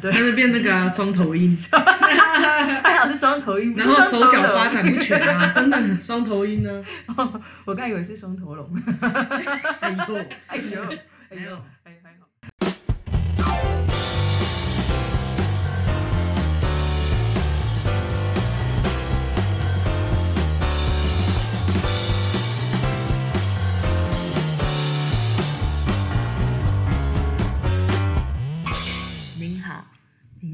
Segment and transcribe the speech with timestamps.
[0.00, 1.56] 对，他是变那个双头鹰，
[2.82, 6.82] 还好是双头鹰， 然后手脚发展不全啊，真的双头鹰呢。
[7.64, 8.68] 我刚以为是双头龙。
[9.00, 10.16] 哎呦，
[10.48, 10.82] 哎呦，
[11.30, 12.25] 哎呦，还还好。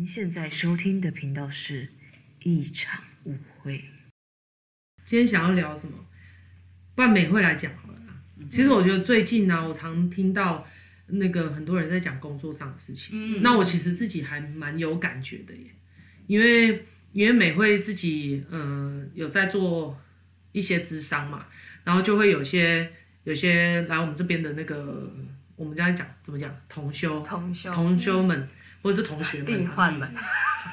[0.02, 1.88] 您现在收听的频道是
[2.42, 3.84] 一场误会。
[5.04, 5.92] 今天想要聊什么？
[6.96, 7.98] 办美会来讲好了。
[8.50, 10.66] 其实我觉得最近呢、啊，我常听到
[11.06, 13.10] 那个很多人在讲工作上的事情。
[13.12, 13.42] 嗯。
[13.42, 15.70] 那我其实自己还蛮有感觉的耶，
[16.26, 19.96] 因为因为美会自己嗯、呃、有在做
[20.50, 21.46] 一些智商嘛，
[21.84, 22.90] 然后就会有些
[23.22, 25.14] 有些来我们这边的那个
[25.54, 28.48] 我们家讲怎么讲同修同修同修们。
[28.82, 30.08] 嗯或者是同学们，病患们，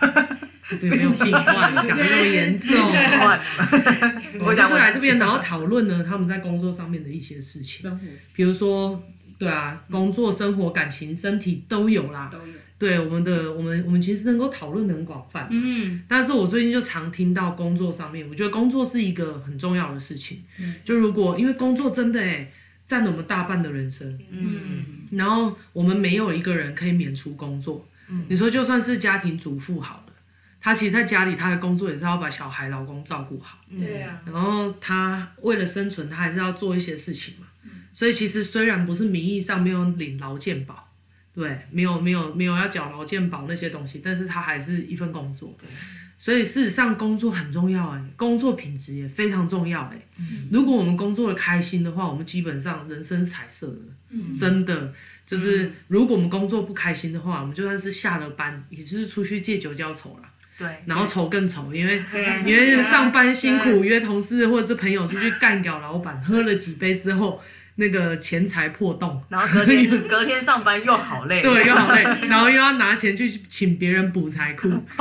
[0.68, 2.76] 对，没有病患 讲的那么严重。
[2.76, 3.40] 病患，
[4.40, 9.02] 我就是来这边，然后讨论呢，他们在工作上面的一些事情，生活，比如说，
[9.38, 12.54] 对啊，工作、生活、感情、身体都有啦，都有。
[12.80, 15.48] 对，我们的，我们，我们其实能够讨论的很广泛。
[15.52, 16.02] 嗯。
[16.08, 20.42] 但是我最近就常听到工作上面，我觉得工作是一个很重要的事情。
[20.60, 20.76] 嗯。
[20.86, 22.50] 就如果因为工作真的哎，
[22.88, 24.18] 占了我们大半的人生。
[24.32, 24.50] 嗯。
[25.12, 27.86] 然后我们没有一个人可以免除工作。
[28.28, 30.14] 你说就算是家庭主妇好了，
[30.60, 33.60] 她其实在家里她的工作也是要把小孩、老公照顾好。
[33.70, 34.20] 对呀。
[34.26, 37.48] 然后她为了生存，她还是要做一些事情嘛。
[37.94, 40.88] 所以其实虽然不是名义上没有领劳健保，
[41.34, 45.54] 对，没有没有没有要缴劳健保那些东西，但是她还是一份工作。
[45.60, 45.68] 对。
[46.18, 49.98] 所以事实上工作很重要哎，工作品质也非常重要哎。
[50.52, 53.80] 如果我们工作的开心的话，我们基本上人生彩色的。
[54.10, 54.36] 嗯。
[54.36, 54.94] 真的。
[55.30, 60.28] 就是如果我们工作不开心的话，我们就算是下了班，也就是出去借酒浇愁了。
[60.58, 62.02] 对，然后愁更愁，因为
[62.46, 67.42] 因为上班辛苦，约同事或者是朋友出去干掉老板，喝了几杯之后，
[67.76, 74.68] 那个钱财破洞，然后隔天隔天上班又好累， 对，又好累， 然后又要拿钱去请别人补财库，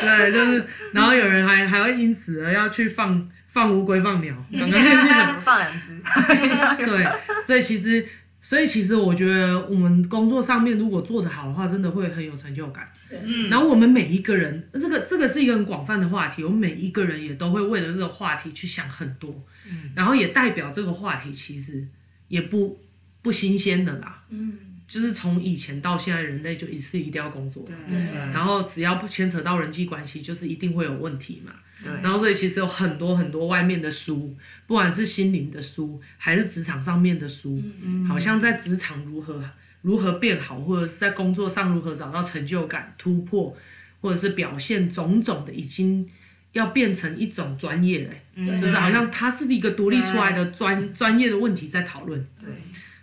[0.00, 3.28] 对，就是，然后有人还还会因此而要去放。
[3.58, 5.98] 放乌龟，放鸟， 刚刚放两只。
[6.78, 7.04] 对，
[7.44, 8.06] 所以其实，
[8.40, 12.88] 所以其实我觉得我们工作上面如果做得好的话，真的会很有成就感。
[13.10, 13.50] 嗯。
[13.50, 19.44] 然后我们每一个人，这个这个是一个很广泛的话题，我们每一个人也都会为了这个话题去想很多。
[19.68, 19.90] 嗯。
[19.96, 21.84] 然后也代表这个话题其实
[22.28, 22.78] 也不
[23.22, 24.22] 不新鲜的啦。
[24.30, 24.56] 嗯。
[24.86, 27.64] 就是从以前到现在，人类就一次一定要工作。
[27.66, 27.98] 对。
[28.32, 31.52] 然后只要不牵扯到人际关系，就是一定会有问题嘛。
[31.82, 31.92] 对。
[32.02, 39.42] 然后，所以其实有很多很多外面的书，不管是心灵的书，还是职场上面的书，嗯嗯好像在职场如何
[39.82, 43.56] 如何变好，或者是在工作上如何找到成就感、突破，
[44.00, 46.08] 或者是表现种种的，已经
[46.52, 50.88] 要变成一种专业了，嗯、就是好像它是一个独立出来的专对。
[50.94, 52.26] 专业的问题在讨论。
[52.40, 52.48] 对。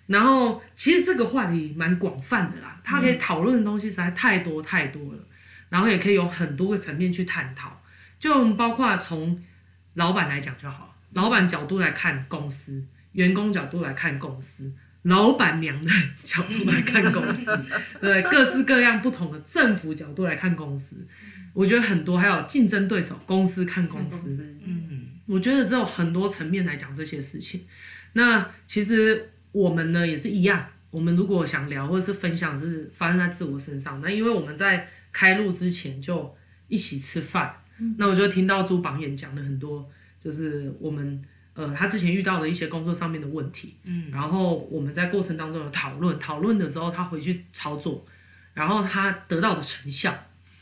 [0.07, 5.19] 然后，其实这个话题蛮广泛的啦，它可以讨论的东西实在太多太多了，
[5.69, 7.81] 然后也可以有很多个层面去探讨。
[8.25, 9.39] 就包括从
[9.93, 15.91] 老板来讲就好，老板角度来看公司，员工角度来看公司，老板娘的
[16.23, 17.45] 角度来看公司，
[18.01, 20.95] 对，各式各样不同的政府角度来看公司，
[21.53, 27.61] 我觉得很多，还有竞争对手公司看公司，公司嗯，我觉得这有很多层面来讲这些事情。
[28.13, 36.35] 那其实我们呢也是一样，我们如果想聊或者是分享是发生在自我身上，那因为我们在开录之前就
[36.67, 37.55] 一起吃饭。
[37.97, 39.89] 那我就听到朱榜眼讲了很多，
[40.23, 41.21] 就是我们
[41.53, 48.05] 呃他之前遇到的一些工作上面的问题，嗯，然后我们在过程当中有讨论，讨论的时候他回去操作，
[48.53, 50.13] 然后他得到的成效，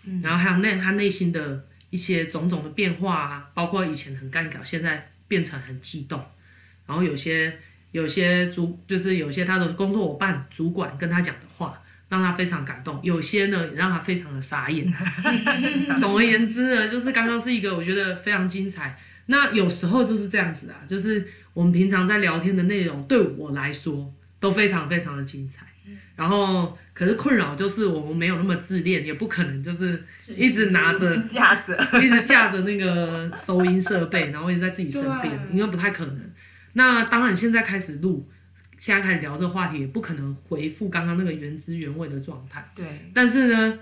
[0.06, 6.20] 嗯，然后还有内他内心的一些种种的变化啊，包括以前很干搞，现在变成很激动，
[6.88, 7.60] 然后有些
[7.92, 11.80] 有些主就是有些他的工作伙伴主管跟他讲的话。
[12.14, 14.86] 让他非常感动，有些呢也让他非常的傻眼。
[16.00, 18.96] 总而言之呢，就是刚刚是一个我觉得非常精彩。
[19.26, 25.66] 那有时候就是这样子啊，就是我们平常在聊天的内容，对我来说都非常非常的精彩。
[26.16, 30.04] 然后可是困扰就是我们没有那么自恋，也不可能就是
[30.38, 36.22] 一直拿着 架着，一直架着那个收音设备，然后一直在自己身边，因为不太可能。
[36.74, 38.30] 那当然现在开始录。
[38.84, 42.70] 现在开始聊这个话题，也不可能回复刚刚那个原汁原味的状态。
[42.76, 42.86] 对。
[43.14, 43.80] 但是呢，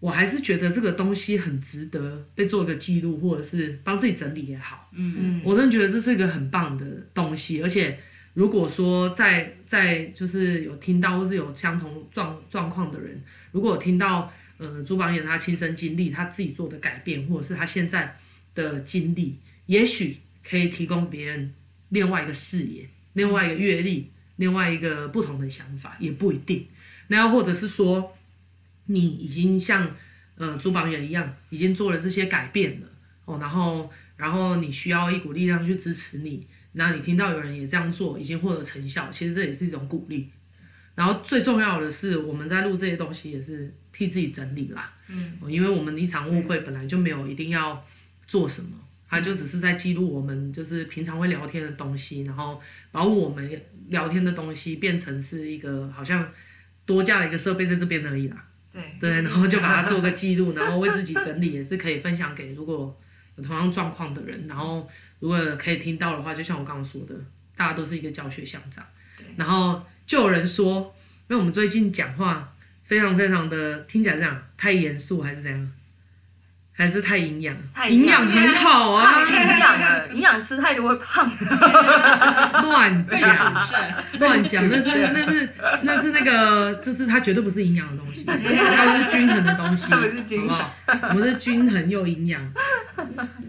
[0.00, 4.90] 我还是觉得这个东西很值得被做一个记录，或者是帮自己整理也好。
[4.92, 5.40] 嗯嗯。
[5.44, 7.96] 我真的觉得这是一个很棒的东西，而且
[8.34, 13.22] 如果说在在就是有听到或是有相同状状况的人，
[13.52, 18.16] 如果有听到呃朱榜眼他亲身经历他自己做的改变，或者是他现在
[18.56, 19.36] 的经历，
[19.66, 21.54] 也许可以提供别人
[21.90, 24.10] 另外一个视野、另外一个阅历、
[24.40, 26.66] 另外一个不同的想法，也不一定。
[27.08, 28.16] 那又或者是说，
[28.86, 29.94] 你已经像
[30.36, 32.86] 呃朱榜眼一样，已经做了这些改变了
[33.26, 36.46] 哦，然后然后你需要一股力量去支持你。
[36.72, 40.30] 那你听到有人也这样做，已经获得成效，其实这也是一种鼓励。
[40.94, 44.90] 然后最重要的是，我们在录这些东西也是替自己整理啦。
[45.08, 47.84] 嗯，因为我们一场误会本来就没有一定要
[48.26, 48.70] 做什么，
[49.10, 56.26] 它就只是在记录我们就是平常会聊天的东西，然后把我们聊天的东西变成是一个好像
[56.86, 58.42] 多加了一个设备在这边而已啦。
[58.72, 62.98] 对对，然后就把它做个记录，然后为自己整理，也是可以分享给如果
[63.36, 64.88] 有同样状况的人，然后。
[65.20, 67.14] 如果可以听到的话，就像我刚刚说的，
[67.54, 68.82] 大家都是一个教学相长。
[69.36, 70.96] 然后就有人说，
[71.28, 75.72] 因为我们最近讲话非常非常的听起来这样，太严肃还是怎样？
[76.72, 77.54] 还是太营养？
[77.88, 78.26] 营养。
[78.26, 81.30] 很好啊，太营养了， 营养吃太多会胖。
[82.62, 83.54] 乱讲，
[84.18, 85.48] 乱讲，那是那是
[85.82, 90.74] 那是那个，就是它绝对不是营养的东西， 它是均衡的东西，好不好？
[91.10, 92.40] 我们是均衡又营养，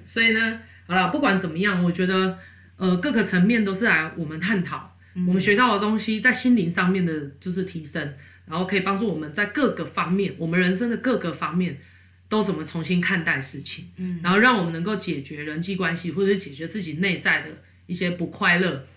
[0.06, 0.60] 所以呢。
[0.88, 2.38] 好了，不管怎么样，我觉得，
[2.76, 8.14] 呃，各个层面都是来我们探讨，嗯、我们学到的东西，在心灵上面的就是提升，
[8.46, 11.78] 然后可以帮助我们在各个方面，我们人生的各个方面
[12.32, 17.50] 都怎么重新看待事情，嗯，然后让我们能够解决人际关系，或者是解决自己内在的
[17.88, 18.88] 一些不快乐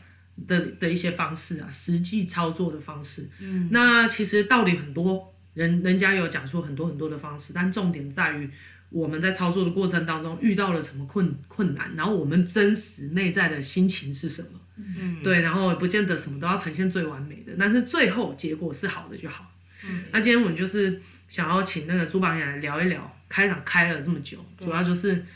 [0.47, 8.49] 的的一些方式啊，实际操作的方式，嗯，那其实道理很多，人人家有讲出很多很多的方式，但重点在于。
[8.91, 14.61] 我们在操作的过程当中遇到了什么困困难，然后我们真实内在的心情是什么？
[14.77, 19.51] 嗯，对，然后不见得什么都要呈现最完美的，但是最后结果是好的就好。
[19.85, 25.27] 嗯，那今天我们就是想要请那个朱榜眼来聊一聊，开场开了这么久，主要就是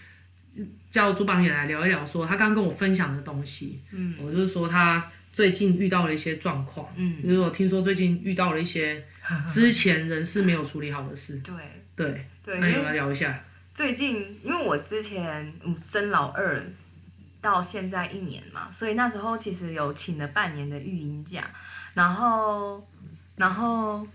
[0.89, 3.81] 叫朱榜也来聊一聊，说他刚刚跟我分享的东西。
[3.91, 6.89] 嗯，我就是说他最近遇到了一些状况。
[6.95, 9.05] 嗯，就是我听说最近遇到了一些
[9.53, 11.37] 之前人事没有处理好的事。
[11.43, 11.55] 对
[11.97, 13.43] 对对，那你们聊一下。
[13.75, 16.63] 最近，因为我之前生老二
[17.41, 21.51] 到现在一年嘛，所以那时候其实有请了半年的育婴假，
[21.95, 22.87] 然后，
[23.35, 24.07] 然后，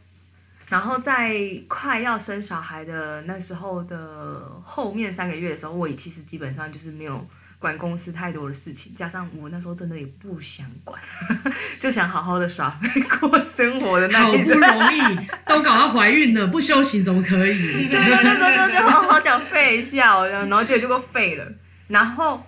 [0.70, 1.36] 然后在
[1.68, 7.26] 快要生小孩的那时候的后面三个月的时候，我也其实基本上就是没有
[7.60, 11.00] 管公司太多的事情，加上我那时候真的也不想管，
[11.80, 14.60] 就想好好的耍废过生活的那一种。
[14.62, 17.88] 好不容易都搞到怀孕了，不休息怎么可以？
[17.88, 21.46] 对，那时候就就好好讲废一下，然后结果就够废了。
[21.88, 22.44] 然后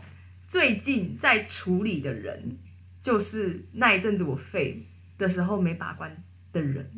[0.47, 2.57] 最近在处理的人，
[3.03, 4.85] 就是那一阵子我废
[5.17, 6.15] 的时候没把关
[6.51, 6.89] 的人，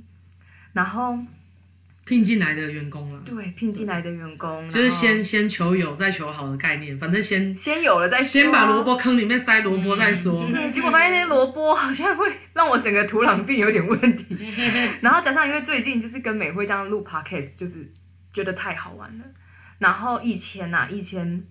[0.78, 1.18] 然后。
[2.10, 10.50] 聘进来的员工了，对，聘进来的员工，就是先先求有再求好的概念，反正先先有了再说，先把萝卜坑里面塞萝卜再说。
[10.72, 14.38] 结果发现那些萝卜好像会让我整个土壤病有点问题，
[15.04, 17.86] 然后加上因为最近就是跟美惠这样录 podcast，就是
[18.32, 19.26] 觉得太好玩了。
[19.80, 21.44] 然后以前呐、啊，以前。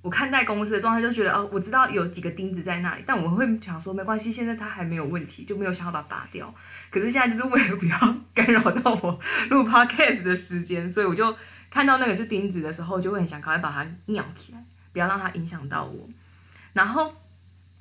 [0.00, 6.54] 我看待公司的状态就觉得哦，我知道有几个钉子在那里，但我会想说没关系，现在它还没有问题，就没有想要把它拔掉。
[6.88, 7.98] 可是现在就是为了不要
[8.32, 11.36] 干扰到我录 podcast 的时间，所以我就
[11.68, 16.08] 看到那个是钉子的时候，就会很想赶快把它尿起来，不要让它影响到我。
[16.72, 17.12] 然后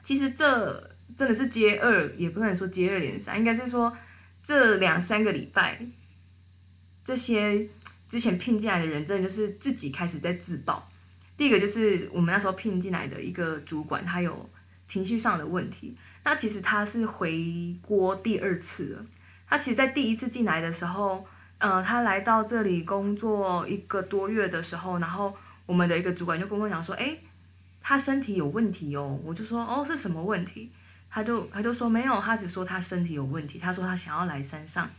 [0.02, 3.96] 其实这真的是接二，也不能说接二连三，应该是说
[4.42, 5.80] 这两三个礼拜，
[7.06, 7.68] 这些
[8.10, 10.90] 之前聘进来的人，真的就是自己开始在自爆。
[11.38, 14.50] 第一个就是我们那时候聘进来的一个主管，他有
[14.88, 15.96] 情绪上的问题。
[16.24, 19.06] 那其实他是回锅第二次了。
[19.48, 21.26] 他其实，在第一次进来的时候，
[21.60, 25.34] 呃，他来到这里工作一个多月的时候，然后
[25.66, 27.18] 我们的一个主管就跟我讲说：“诶，
[27.82, 30.70] 他身体有问题哦。”我就说：“哦，是什么问题？”
[31.10, 33.58] 他就他就说：“没有，他只说他身体有问题。
[33.58, 34.90] 他说他想要来山上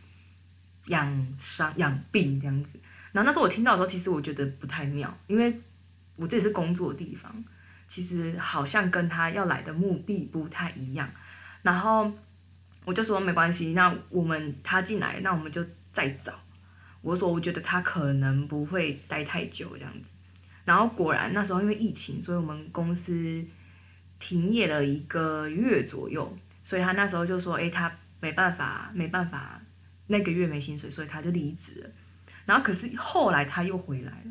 [0.87, 2.79] 养伤养病这样子。”
[3.13, 5.61] 然后那时候我听到的时候，其实我觉得不太妙，因为。
[6.19, 7.33] 我这里是工作的地方，
[7.89, 11.09] 其实好像跟他要来的目的不太一样。
[11.63, 12.13] 然后
[12.85, 16.33] 我就说没关系，那我们他进来，那我们就再找。
[17.01, 20.13] 我说我觉得他可能不会待太久这样子。
[20.65, 23.43] 然后果然那时候因为疫情，所以我们公司
[24.19, 26.37] 停业了一个月左右。
[26.65, 29.59] 所以他那时候就说：“诶，他没办法，没办法，
[30.09, 31.91] 那个月没薪水，所以他就离职了。”
[32.45, 34.31] 然后可是后来他又回来了。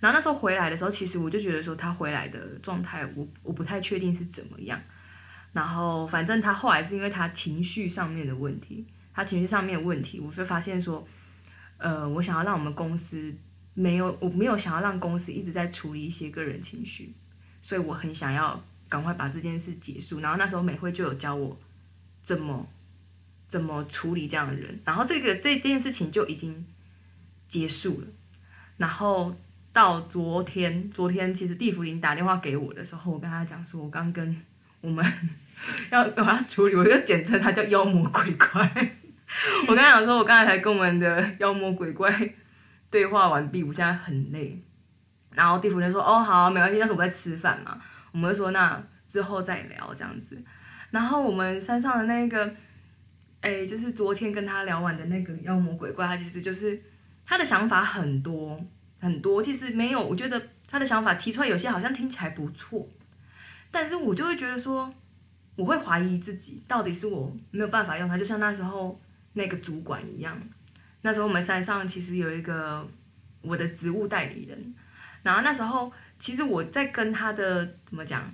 [0.00, 4.80] 然后那时候回来的时候，其实我就觉得说他回来的状态，我我不太确定是怎么样。
[5.52, 11.06] 然后反正他后来是因为他情绪上面的问题，他情绪上面的问题，我就发现说，
[11.78, 13.34] 呃，我想要让我们公司
[13.74, 17.12] 没有，我没有想要让公司一直在处理一些个人情绪，
[17.62, 20.20] 所以我很想要赶快把这件事结束。
[20.20, 21.58] 然后那时候美惠就有教我
[22.22, 22.68] 怎么
[23.48, 26.64] 怎么处理这样的人，然后这个这这件事情就已经
[27.48, 28.06] 结束了。
[28.76, 29.34] 然后
[29.78, 34.36] 到昨天，昨天其实地福林打电话给我的时候，我跟他讲说，我刚跟
[34.80, 35.06] 我们
[35.92, 38.68] 要把他处理，我就简称他叫妖魔鬼怪。
[39.68, 42.12] 我跟他讲说，我刚才才跟我们的妖魔鬼怪
[42.90, 44.60] 对话完毕，我现在很累。
[45.30, 47.80] 然后地福林说，哦，好，没关系，那时候我在吃饭嘛，
[48.10, 50.36] 我们就说那之后再聊这样子。
[50.90, 52.52] 然后我们山上的那个，
[53.42, 56.82] 哎，就是昨天跟他聊完的那个妖魔鬼怪，他其实就是。
[57.30, 58.58] 他的想法很多
[58.98, 62.88] 很多，其实没有，我觉得他的想法提出来有些好像听起来不错，
[63.70, 64.92] 但是我就会觉得说，
[65.56, 69.00] 我会怀疑自己到底是我没有办法用它，就像那时候
[69.34, 70.36] 那个主管一样，
[71.02, 72.86] 那时候我们山上其实有一个
[73.42, 74.74] 我的职务代理人，
[75.22, 78.30] 然后那时候其实我在跟他的怎么讲，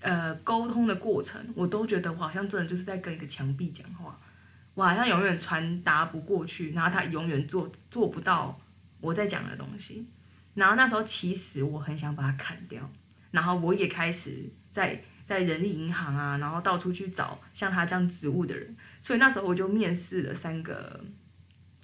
[0.00, 4.18] 呃，沟通的过程，我都觉得我好像真的就是在跟一个墙壁讲话。
[4.74, 8.56] 我好像永远传达不过去，然后他永远做做不到
[9.00, 10.06] 我在讲的东西。
[10.54, 12.90] 然后那时候其实我很想把它砍掉，
[13.30, 18.76] 然后我也开始在在人力银行啊，然后到处去找像他这样职务的人。
[19.02, 21.04] 所以那时候我就面试了三个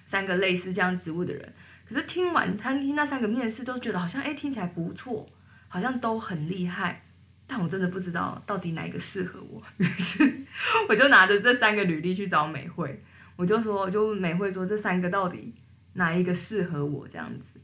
[0.05, 1.55] 三个类似这样职务的人。
[1.87, 5.29] 可是听完他听那三个面试，都觉得好像哎听起来不错，
[5.69, 7.03] 好像都很厉害。
[7.47, 10.45] 但我真的不知道到底哪一个适合我， 于是
[10.89, 13.05] 我就拿着这三个履历去找美惠，
[13.37, 15.55] 我就说，就美惠说这三个到底
[15.95, 17.61] 哪一个适合我这样子。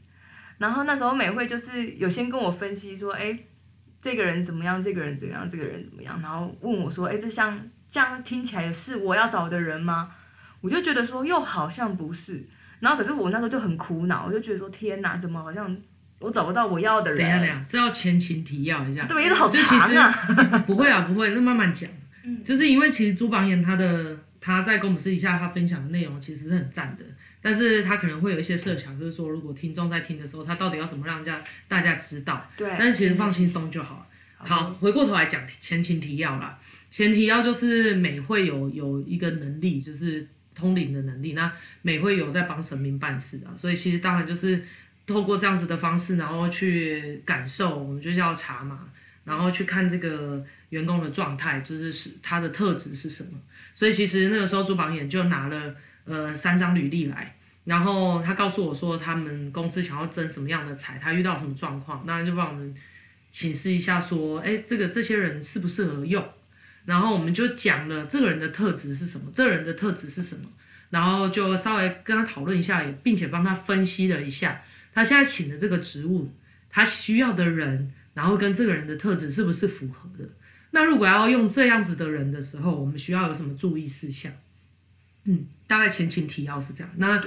[0.57, 3.37] 然后那时候美惠就是有先跟我分析说，哎，
[4.01, 10.11] 这个人怎么样，这个人怎么样，这个人怎么样，然后问我说，哎，这像这样听起来是我要找的人吗？
[10.61, 12.43] 我就觉得说又好像不是，
[12.79, 15.77] 然后可是我那时候就很苦恼，我就觉得说天哪，怎么好像。
[16.23, 17.17] 我找不到我要的人。
[17.17, 19.07] 等一下，等一下，这要前情提要一下。
[19.07, 20.63] 对，好长啊。
[20.67, 21.89] 不会啊，不会，那慢慢讲。
[22.23, 22.43] 嗯。
[22.43, 27.03] 就是因为其实朱榜眼他的他在跟我们私底下他分享的内容其实是很赞的，
[27.41, 32.49] 但是他可能会有一些设想，就是说如果听众在听的时候，他到底要怎么让人家大家知道。
[32.55, 32.69] 对。
[32.77, 34.07] 但是其实放轻松就好了。
[34.37, 36.59] 好，回过头来讲前情提要啦。
[36.91, 41.33] 前提要就是美会有有一个能力，就是通灵的能力。
[41.33, 44.63] 那美会有在帮神明办事啊，所以其实当然就是。
[45.07, 48.87] 透过这样子的方式，然后去感受，我们就是要查嘛，
[49.25, 53.31] 然后去看这个员工的状态，就是是他的特质是什么。
[53.73, 62.75] 所以其实那个时候朱榜眼就拿了呃三张履历来，然后他告诉我说他们公司想要征什么样的才，他遇到什么状况，那就帮我们
[63.31, 66.23] 请示一下说，哎，这个这些人适不适合用？
[66.85, 70.45] 然后我们就讲了这个人的特质是什么，这个人的特质是什么，
[70.89, 74.61] 然后就稍微跟他讨论一下，并且帮他分析了一下。
[74.93, 76.33] 他现在请的这个职务，
[76.69, 80.27] 他需要的人，然后跟这个人的特质是不是符合的？
[80.71, 84.31] 那如果要用这样子的人的时候，我们需要有什么注意事项？
[85.25, 86.89] 嗯，大概前情提要是这样。
[86.97, 87.23] 那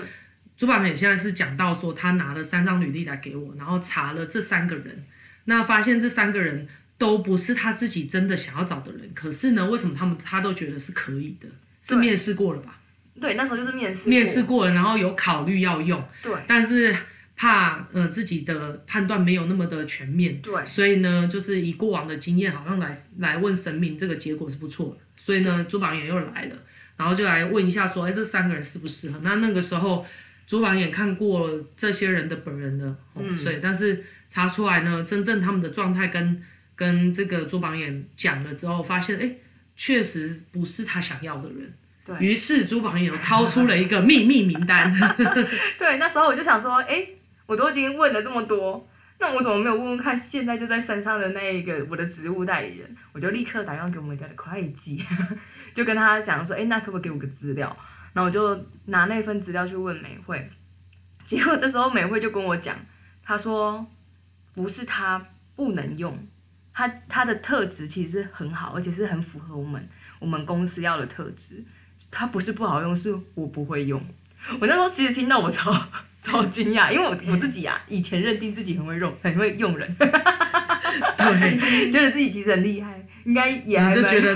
[0.56, 5.04] 朱宝美现在是讲到说，他拿了三张履历来给我，然后查了这三个人，
[5.44, 9.10] 那发现这三个人都不是他自己真的想要找的人。
[9.14, 11.48] 可是呢，为什么他们他都觉得是可以的？
[11.82, 12.80] 是面试过了吧？
[13.20, 16.02] 对，那时候就是面试面试过了，然后有考虑要用。
[16.22, 16.96] 对，但是。
[17.36, 24.98] 怕呃自己的判断没有那么的全面，对，所以呢，就是以过往的经验，好像来来问神明，这个结果是不错的。
[25.16, 26.56] 所以呢，朱榜眼又来了，
[26.96, 29.18] 然后就来问一下说，哎，这三个人适不适合？
[29.22, 30.04] 那那个时候，
[30.46, 32.96] 朱榜眼看过这些人的本人的，
[33.42, 36.42] 所以但是查出来呢，真正他们的状态跟
[36.74, 39.30] 跟这个朱榜眼讲了之后，发现哎，
[39.76, 41.72] 确实不是他想要的人。
[42.06, 44.92] 对，于是朱榜眼掏出了一个秘密名单。
[45.78, 47.06] 对，那时候我就想说，哎。
[47.46, 52.96] 我都已经问了这么多，那我怎么没有问问看现在就在山上的那一个我的职务代理人？
[53.12, 55.04] 我就立刻打电话给我们家的会计，
[55.74, 57.76] 就跟他讲说，哎，那可不可以给我个资料？
[58.12, 60.48] 然后我就拿那份资料去问美惠，
[61.26, 62.76] 结果这时候美惠就跟我讲，
[63.22, 63.84] 她说
[64.54, 65.20] 不是她
[65.56, 66.16] 不能用，
[66.72, 69.88] 她她的特质其实很好，而且是很符合我们
[70.20, 71.64] 我们公司要的特质，
[72.10, 74.00] 她不是不好用，是我不会用。
[74.60, 75.74] 我那时候其实听到我超。
[76.24, 84.34] 超惊讶，因为我我自己啊，以前认定自己很会用，很会用人， 对，觉得自己其实很厉害，应该也还就觉得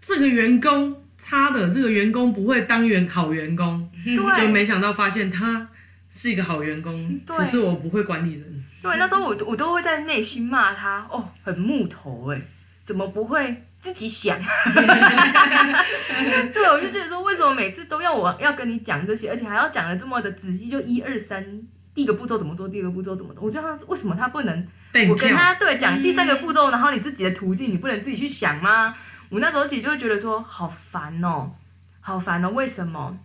[0.00, 5.68] 这个员工差的，这个员工不会当员好员工，对，就没想到发现他
[6.10, 8.64] 是一个好员工，只是我不会管理人。
[8.82, 12.40] 对，那时候我我都会在内心骂他，哦，很木头哎，
[12.84, 14.38] 怎么不会自己想。
[16.54, 21.44] 对，我就觉得说，为什么每次都要我要跟你讲这些，而且还要讲的这么的仔细，就一二三，
[21.94, 23.44] 第一个步骤怎么做，第二个步骤怎么做？
[23.44, 24.66] 我觉得为什么他不能？
[25.10, 28.94] 我跟他对讲第三个步骤，然后你自己的途径，你不能自己去想吗？
[29.30, 31.50] 我那时候其实就会觉得说，好烦哦，
[32.00, 33.18] 好烦哦，为什么？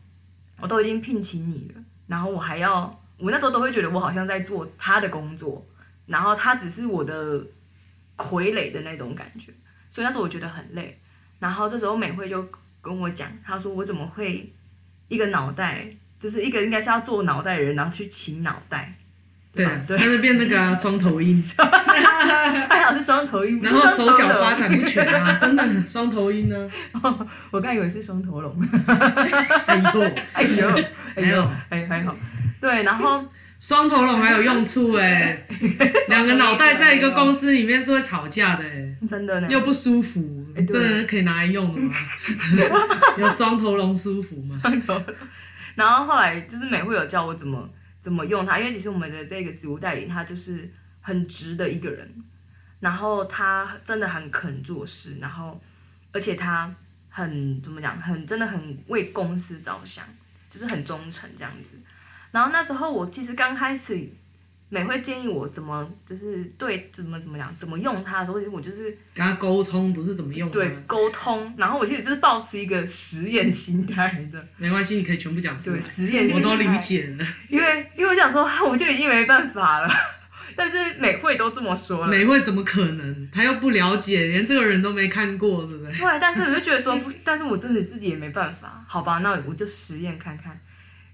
[0.62, 2.84] 我都已经聘请你了，然后我还要，
[3.18, 5.66] 我那时候都会觉得我好像在做他的工作，
[6.06, 7.40] 然后他只是我的
[8.16, 9.52] 傀儡的那种感觉，
[9.90, 10.98] 所以那时候我觉得很累。
[11.40, 12.48] 然后这时候美惠就
[12.82, 14.54] 跟我讲，她说我怎么会
[15.10, 15.86] 一个脑袋，
[16.20, 18.96] 就是一个应该是要做脑袋的人，然后去请脑袋，
[19.56, 21.42] 对对，他就变那个双头鹰，
[22.70, 26.70] 还好是双头鹰， 然后手脚发展不全啊，真的双头鹰呢，
[27.52, 28.56] 我刚以为是双头龙，
[28.88, 30.12] 哎呦。
[30.34, 30.84] 哎呦
[31.16, 32.16] 哎呦哎还好，
[32.60, 33.24] 对，然后。
[33.58, 35.42] 双头龙还有用处哎，
[36.10, 41.96] 两个脑袋在一个公司里面是会吵架的哎，真的呢，又不舒服，真的可以拿来用的吗？
[43.18, 44.60] 有双头龙舒服吗？
[44.62, 45.06] 双头龙。
[45.74, 47.68] 然后后来就是美惠有教我怎么
[48.06, 50.72] 怎么用它，因为其实我们的这个职务代理他就是
[51.02, 52.08] 很直的一个人，
[52.80, 55.60] 然后他真的很肯做事，然后
[56.12, 56.72] 而且他
[57.10, 60.06] 很怎么讲，很真的很为公司着想，
[60.52, 61.76] 就是很忠诚这样子。
[62.30, 64.08] 然后那时候我其实刚开始，
[64.68, 70.50] 美惠建议我怎么就是对怎么怎么讲怎么用它的时候，我就是跟他沟通，不是怎么用。
[70.50, 71.54] 对，沟通。
[71.58, 74.48] 然后我其实就是保持一个实验心态的。
[74.58, 75.78] 没关系，你可以全部讲出来。
[75.78, 76.50] 对，实验心态。
[76.50, 77.26] 我都理解了。
[77.50, 79.90] 因为因为我想说，我就已经没办法了。
[80.58, 82.08] 但是美惠都这么说了。
[82.08, 83.30] 美惠怎么可能？
[83.32, 85.94] 他又不了解，连这个人都没看过，对不对？
[85.96, 88.84] 对，但是我就觉得说 不，但是我真的自己也没办法。
[88.88, 90.60] 好吧，那我就实验看看。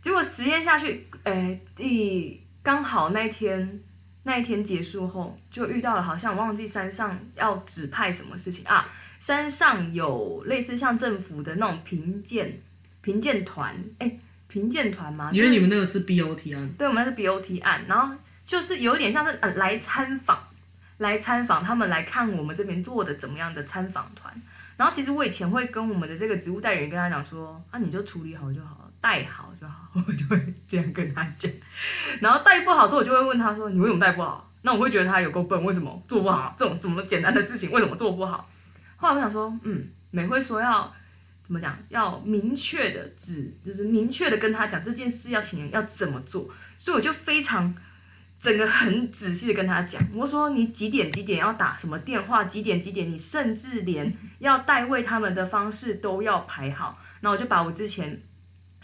[0.01, 3.81] 结果实验下去，哎，第刚好那一天，
[4.23, 8.87] 那一天结束后，就遇到了，好像我忘记山上要指派什么事情啊。
[9.19, 12.59] 山上有类似像政府的那种评鉴
[13.01, 15.29] 评鉴团，哎，评鉴团吗？
[15.33, 16.69] 因为你们那个是 BOT 案。
[16.77, 20.39] 对，我们那是 BOT 案，然后就是有点像是呃来参访，
[20.97, 24.33] 来参访他们来看我们这边做的怎么样的参访团。
[24.77, 29.89] 然后其实我以前会跟我们的这个职务代理人跟他讲说，啊，你就处理好就好了，带好就好。
[30.07, 31.51] 我就会这样跟他讲，
[32.21, 36.55] 然后带不好之后，我就会问他说：“你为什么带不好？”那我会觉得他有够笨，为什么做不好？
[36.57, 38.49] 这种这么简单的事情，为什么做不好？
[38.95, 40.89] 后来我想说，嗯，美惠说要
[41.43, 47.75] 怎么讲，要明确的指，就是明确的跟他讲这件事要请人要怎么做，所以我就非常
[48.39, 54.09] 整个很仔细的跟他讲，我说你几点几点要打什么电话，几点几点，你甚至连
[54.39, 56.97] 要代位他们的方式都要排好。
[57.19, 58.21] 那我就把我之前。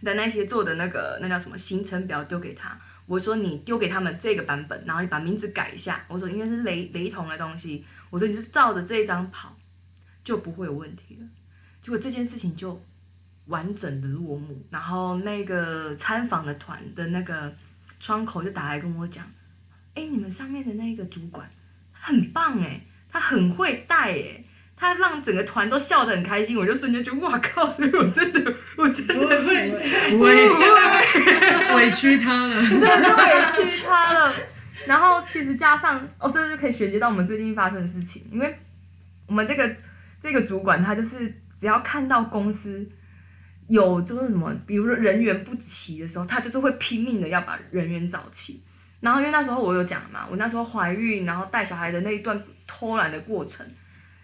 [0.01, 9.57] 的那些做的那个那叫什么行程表丢给他，我说你丢给他们这个版本，然后你把名字改一下，我说因为是雷雷同的东西，我说你就照着这一张跑，
[10.23, 11.27] 就不会有问题了。
[11.81, 12.79] 结果这件事情就
[13.45, 17.51] 完整的落幕，然后那个参访的团的那个
[17.99, 19.25] 窗口就打来跟我讲，
[19.95, 21.49] 哎，你们上面的那个主管
[21.91, 24.43] 很棒哎，他很会带哎。
[24.79, 27.67] 他让整个团都笑得很开心，我就瞬间觉得哇靠！
[27.67, 29.25] 所以我真的，我真的会
[30.11, 33.23] 不会委屈他了，真的是委
[33.55, 34.31] 屈他了。
[34.85, 38.55] 然后其实加上哦，这就可以衔接到我们最近发生的事情，因为
[39.25, 39.75] 我们这个
[40.21, 41.27] 这个主管他就是
[41.59, 42.87] 只要看到公司
[43.67, 48.61] 有就是什么，比如说人员不齐的时候，他就是会拼命的要把人员找齐。
[48.99, 53.65] 然后因为那时候我有讲嘛，我那时候怀孕，然后带小孩的那一段偷懒的过程。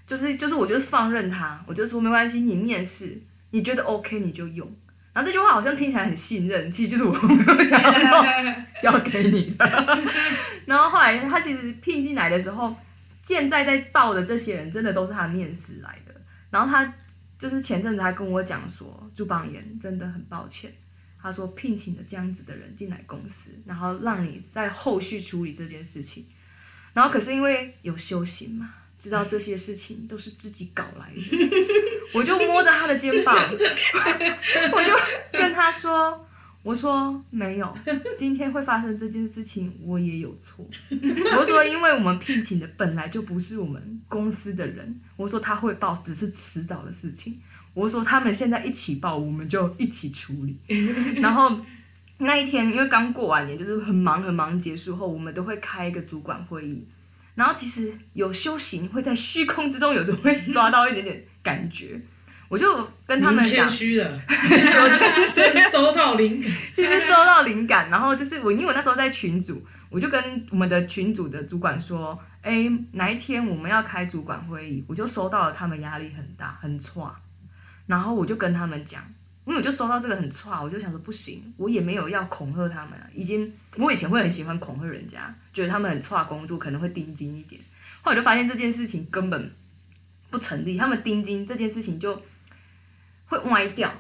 [0.06, 4.70] 就是就是我就是放任他，我就说没关系，你面试你觉得 OK 你就用。
[5.14, 8.24] 然后这句话好像听起来很信任，其实就是我没有想要
[8.82, 10.04] 交给你的。
[10.66, 12.76] 然后后来他其实聘进来的时候，
[13.22, 16.14] 现在在报的这些人真的都是他面试来的。
[16.50, 16.94] 然后他
[17.38, 20.74] 就是前阵子还跟我讲说，朱榜言真的很抱歉，
[21.22, 26.26] 他说聘请了这样子的人进来公司，然后让你在后续处理这件事情。
[26.94, 28.74] 然后可是因为有修行嘛。
[29.04, 31.50] 知道这些事情都是自己搞来的，
[32.16, 33.36] 我就摸着他的肩膀，
[34.72, 36.26] 我就跟他说
[36.64, 37.78] ：“我说没有，
[38.18, 40.66] 今天会发生这件事情，我也有错。
[41.38, 47.38] 我说，因为我们聘请的本来就不是我们公司的人，我说他会报，只是迟早的事情。
[47.74, 50.58] 我说他们现在一起报，我们就一起处理。
[51.22, 51.60] 然后
[52.20, 56.88] 那一天，因为刚过完年，就是很忙很忙，结束后我们都会开一个主管会议。”
[57.36, 62.00] 然后其实有修行会在虚空之中，有时候会抓到一点点感觉。
[62.50, 64.90] 我就跟他们讲，谦虚的，我
[65.34, 77.12] 就是收到灵感，就是收到灵感，然后就是我，因为我那时候在群组，我就跟我们的群组的主管说，哎，哪一天我们要开主管会议，我就收到了他们压力很大，很挫，
[77.88, 79.02] 然后我就跟他们讲，
[79.46, 87.62] 因为我就收到这个很挫，我就想说不行，我也没有要恐吓他们，已经我以前会很喜欢恐吓人家，觉得他们很差工作可能会盯紧一点，
[88.02, 89.52] 后来就发现这件事情根本
[90.30, 92.22] 不成立，他们盯紧这件事情就。
[93.26, 93.92] 会歪掉，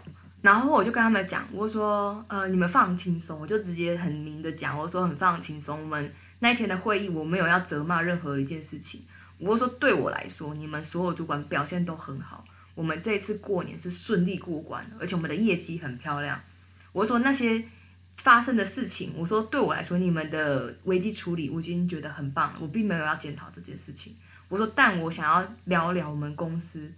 [0.41, 5.81] 然后我就跟他们讲，我说，呃，你们放轻松，我就直接很明的讲，我说很放轻松。
[5.81, 9.01] 我们那一天的会议，我没有要责骂任何一件事情。
[9.39, 16.39] 我说对我来说，你们所有主管表现都很好，我们这一次过年是顺利过关，而且我们的业绩很漂亮。
[16.91, 17.63] 我说那些
[18.23, 24.15] 发生的事情，我说对我来说，你们的危机处理我已经觉得很棒了，我并没有要检讨这件事情。
[24.47, 26.89] 我说，但我想要聊聊我们公司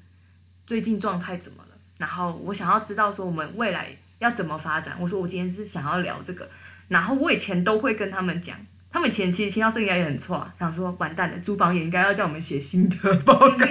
[0.67, 1.69] 最近状态怎么了。
[1.97, 4.95] 然后我想要知道说我们未来要怎么发展。
[4.99, 6.47] 我说我今天是想要聊这个。
[6.89, 8.55] 然后我以前都会跟他们讲，
[8.91, 13.65] 他们以前其实听到这个应该也很错，想说完蛋了，租房也应该要叫我们写心得 报告。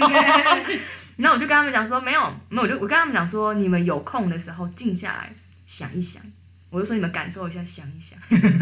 [1.16, 5.32] 然后我就跟他们讲说没有，没有，我就我跟他们讲说，你们有空的时候静下来
[5.68, 6.20] 想一想。
[6.74, 8.18] 我就说你们感受一下，想一想。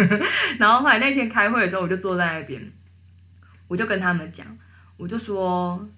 [0.61, 2.61] 然后后来那天开会的时候，我就坐在那边，
[3.69, 4.47] 我就跟他们讲，
[4.99, 5.89] 我就说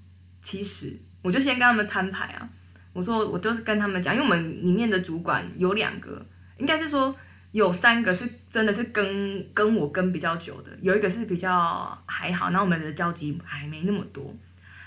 [0.41, 2.49] 其实我就先跟他们摊牌啊。
[2.93, 6.25] 我说，我就是跟他们讲，因为我们里面的主管有两个，
[6.59, 7.13] 应该是说
[7.51, 14.33] 有三个是真的是跟跟我跟比较久的，有一个是比较还好，然后我们的交集还没那么多。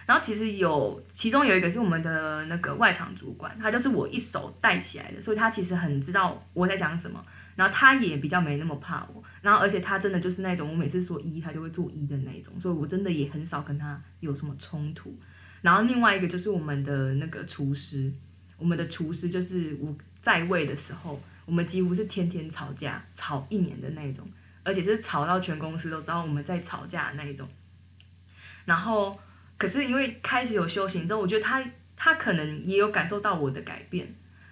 [0.07, 7.23] 然后其实有其中有一个是我们的那个外场主管，他就是我一手带起来的，所以他其实很知道我在讲什么，
[7.55, 15.13] 然后他也比较没那么怕我，然后而且他真的就是那种我每次说一，他就会做一的那种，所以我真的也很少跟他有什么冲突。
[15.61, 18.09] 然后另外一个就是我们的那个厨师，
[18.57, 24.25] 我们的厨师就是我在位的时候，我们几乎是天天吵架，吵一年的那种，
[24.63, 27.45] 而且是吵到全公司都知道我们在吵架的那种。
[28.65, 29.17] 然后，
[29.57, 31.63] 可是因为开始有修行之后，我觉得他
[31.95, 34.07] 他可能也有感受到我的改变，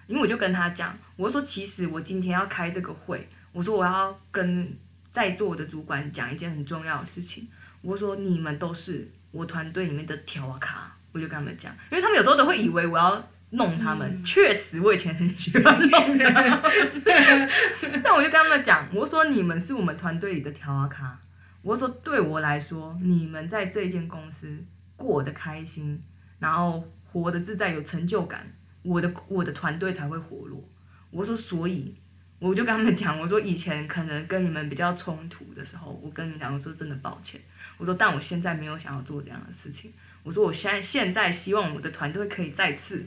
[0.06, 4.76] 因为我就跟他讲，我说其实我今天要开这个会，我说我要跟
[5.10, 7.48] 在座的主管讲一件很重要的事情，
[7.82, 10.92] 我说你们都是我团队里面的条卡。
[11.12, 14.06] 我就跟他们讲，因为他们有时候都会以为我要弄他们。
[14.06, 16.62] 嗯、确实，我以前很喜欢弄他们。
[18.04, 21.18] 但我就跟他们讲，我说你们是我们团队里的条啊卡。
[21.62, 24.62] 我说对我来说，你们在这间公司
[24.96, 26.02] 过得开心，
[26.38, 28.46] 然后活得自在、有成就感，
[28.82, 30.62] 我的我的团队才会活络。
[31.10, 31.94] 我说，所以
[32.38, 37.40] 我就跟他们讲，我说以前可能跟你们比较冲突的时候，我跟你们讲，我说真的抱歉。
[37.78, 39.92] 我说，但我现在没有想要做这样的事情。
[40.22, 43.04] 我说我现在现在希望我的团队可以再次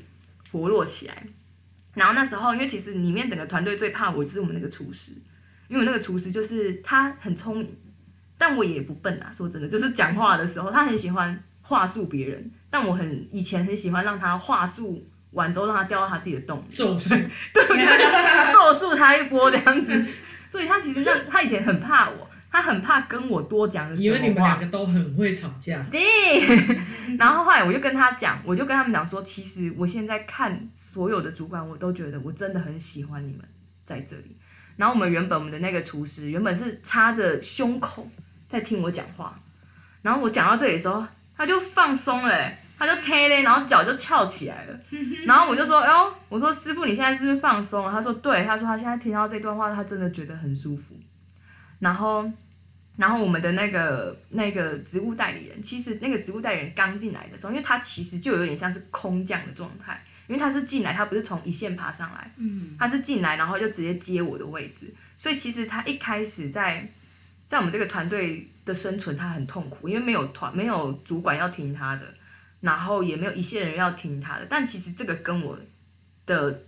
[0.51, 1.23] 活络起来，
[1.93, 5.11] 然后那时候因为其实里面整个团队最怕我就是我们那个厨师，
[5.67, 7.77] 因为那个厨师就是他很聪明，
[8.37, 17.09] 但我也不笨啊，说真的，就是讲话的时候他很喜欢话术别人，但我很以前很喜欢让他话术完之后让他掉到他自己的洞里，咒术，
[17.53, 20.05] 对，我觉得咒术他一波这样子，
[20.49, 22.27] 所以他其实让他以前很怕我。
[22.51, 25.85] 他很怕跟我多讲因为你们两个都很会吵架。
[25.91, 25.99] 对，
[27.19, 33.41] 然后后来我就跟他讲，我就跟他们讲说，其实我现在看所有的主管，我都觉得我真的很喜欢你们
[33.85, 34.35] 在这里。
[34.77, 38.09] 然后我们原本我们的那个厨师原本是插着胸口
[38.47, 39.39] 在听我讲话，
[40.01, 41.05] 然后我讲到这里的时候，
[41.39, 44.77] 他就放松了，他就推嘞，然后脚就翘起来了。
[45.25, 47.89] 然后我就说，哎呦，我说师傅你现在是不是放松了？
[47.89, 50.99] 他说对，他说他现在听到这段话，他真的觉得很舒服。
[51.79, 52.29] 然后，
[52.97, 66.85] 然后我们的那个那个职务代理人，其实那个职务代理人刚进来的时候，因为他其实就有点像是空降的状态，因为他是进来，他不是从一线爬上来，嗯，他是进来，然后就直接接我的位置，所以其实他一开始在
[67.47, 72.03] 在我们这个团队的生存，他很痛苦，因为没有团，没有主管要听他的，
[72.61, 75.59] 然后也没有一些人要听他的，但其实这个跟我
[76.25, 76.63] 的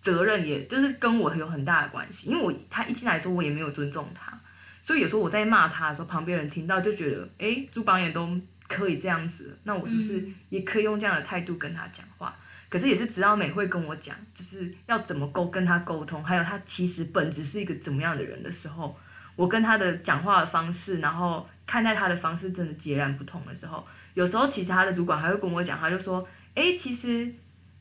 [0.00, 4.38] 责任，也就是跟我有很大的关系，因为我他一进来的时候，我也没有尊重他。
[4.82, 8.28] 所以有时候我在骂他的时候，旁边人听到就觉得，哎，朱榜眼都
[8.66, 12.34] 可以这样子，那我是不是也可以用这样的态度跟他讲话？
[12.36, 18.98] 嗯、可是也是直到美会跟我讲，就是要怎么沟跟他沟通，还有他其实本质是一个怎么样的人的时候，
[19.36, 27.32] 我跟他的讲话的方式，然后看待他的方式真的截然不同的时候，有时候其实他的主管还会跟我讲，他就说，哎，其实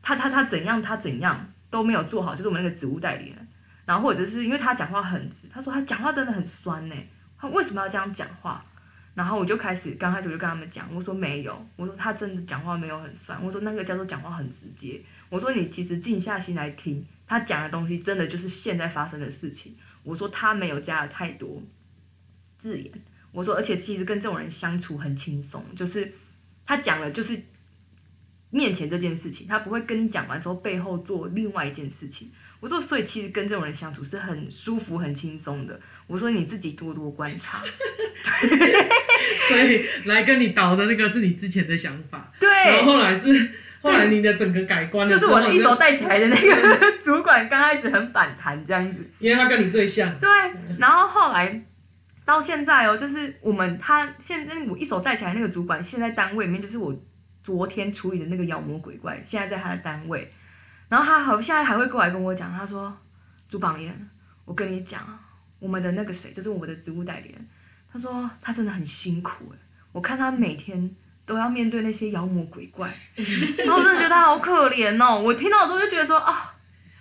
[0.02, 3.48] 他他他怎样他怎样都没有做好，就是我们那个职务代理人。
[3.86, 6.96] 然后或者是因为他讲话很直，他说他讲话真的很酸呢，
[7.38, 8.64] 他为什么要这样讲话？
[9.14, 19.76] 然后我就开始刚开始我就跟他们讲，我说没有，我说他真的讲话没有很酸，我说那个叫做讲话很直接，我说你其实静下心来听，他讲的东西真的就是现在发生的事情。
[20.04, 21.62] 我说他没有加了太多
[22.58, 22.92] 字眼。
[23.32, 26.14] 我说而且其实跟这种人相处很轻松，就是
[26.66, 27.42] 他讲了就是
[28.50, 32.32] 面前这件事情，他不会跟你讲完之后背后做另外一件事情。
[32.60, 35.80] 我说所以其实跟这种人相处是很舒服很轻松的。
[36.08, 37.64] 我说你自己多多观察。
[39.48, 43.52] 所以来跟你导的那个是你之前的想法，对，然后后来是。
[43.84, 50.14] 后来你的整个改观了，就是我的一手带起来的那个 主管，刚开始很反弹这样子，因为他跟你最像。
[50.20, 50.30] 对，
[50.78, 51.60] 然后后来
[52.24, 56.96] 到现在哦，就是我们他现在我一手带起来那个主管，现在单位里面就是我
[57.42, 60.32] 昨天处理的那个妖魔鬼怪，现在在他的单位，
[60.88, 62.96] 然后他好现在还会过来跟我讲，他说
[63.50, 64.10] 朱榜眼，
[64.46, 65.02] 我跟你讲，
[65.58, 67.48] 我们的那个谁，就是我们的职务代理人，
[67.92, 69.58] 他说他真的很辛苦哎，
[69.92, 70.96] 我看他每天。
[71.26, 72.94] 都要面对那些妖魔鬼怪，
[73.58, 75.20] 然后我真的觉得他好可怜哦。
[75.20, 76.54] 我听到的时候就觉得说啊，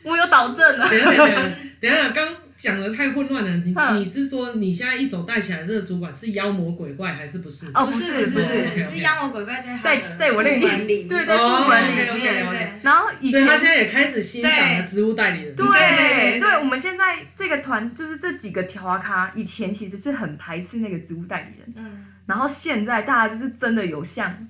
[0.02, 0.88] 我有导正了。
[0.88, 1.42] 等一下，等一下，
[1.80, 3.50] 等一下，刚讲的太混乱了。
[3.56, 7.66] 你你是说你现在一手带起来这个主管是妖魔鬼怪还是不是？
[7.74, 12.80] 哦，不是不是不是，是妖魔鬼怪在在在我那里面，对对，部门里面。
[12.82, 15.56] 然后以前他现在也开始欣赏了职务代理人。
[15.56, 21.74] 对对，我们现在这个团就是这几个调咖，以前其实是很排斥那个职务代理人。
[21.76, 22.06] 嗯。
[22.30, 24.48] 然后现在大家就是真的有像，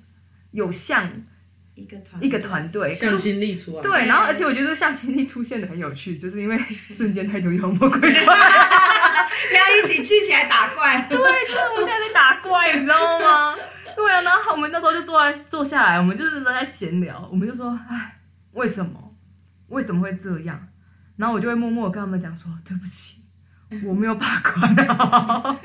[0.51, 1.11] 有像
[1.73, 3.81] 一个团一个团队向心力出来。
[3.81, 6.55] 对，然后而且我觉得向心力出现的很有趣，就是因为
[6.87, 11.01] 瞬间太多妖魔鬼怪，要一起聚起来打怪。
[11.09, 13.55] 对，就是我们现在在打怪，你知道吗？
[13.97, 18.19] 对啊，然后我们那时候就坐在坐下来，我们就是在闲聊，我们就说，哎，
[18.51, 19.15] 为什么？
[19.69, 20.67] 为什么会这样？
[21.17, 23.20] 然后我就会默默跟他们讲说，对不起。
[23.85, 24.75] 我没有把关，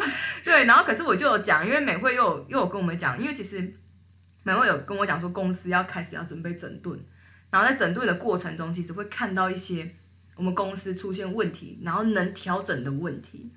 [0.45, 3.75] 对，然后可是我就有讲，因为美惠又有又有跟我们讲，因为其实
[4.45, 6.97] 美惠有跟我讲说公司要开始要准备整顿，
[7.51, 9.91] 然后在整顿的过程中，其实会看到一些
[10.37, 13.51] 我们公司出现问题，然后能调整的问题，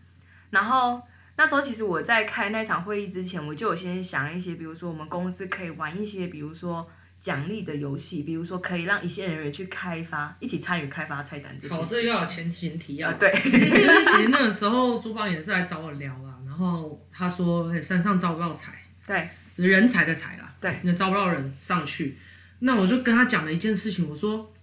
[0.49, 1.01] 然后
[1.37, 6.89] 那时候其实我在开那场会议之前，我就有先想一些，比如说我们公司可以玩一些，比如说。
[7.19, 11.73] 奖励的游戏，比如说可以让一些人员去开发，一起参与开发菜单这些。
[11.73, 13.09] 好，这又有前前提要。
[13.09, 13.29] 啊、对。
[13.33, 18.73] 其实那个时候，朱芳也是来找我聊啊，然后他说山上招不到财，
[19.05, 22.17] 对，人才的才啦，对，那招不到人上去。
[22.59, 24.53] 那我就跟他讲了一件事情，我说，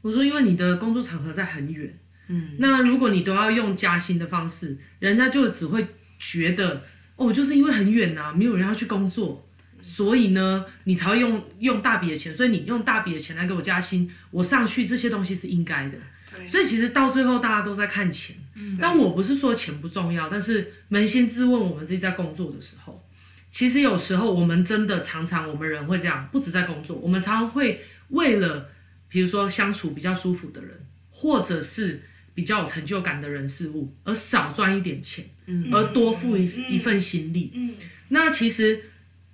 [0.00, 5.86] 我说因为你的工作场合在很远，嗯，那如果你都要用加薪的方式，人家就只会
[6.18, 6.82] 觉得，
[7.16, 9.46] 哦，就是因为很远呐、啊，没有人要去工作。
[9.84, 15.98] 所以呢，你才会用用大笔的钱，所以你用大笔的钱来给我加薪，我上去这些东西是应该的。
[16.34, 16.46] 对。
[16.46, 23.06] 所以其实到最后大家都在看钱，嗯，但我不是说钱不重要，但是扪心自问，我们自己在工作的时候，
[23.50, 28.70] 其实有时候我们真的常常我们人会这样，不止在工作，我们常常会为了，
[29.10, 30.70] 比如说相处比较舒服的人，
[31.10, 37.74] 或者是比较有成就感的人事物，而少赚一点钱，嗯，而多付一一份心力，嗯，
[38.08, 38.82] 那其实。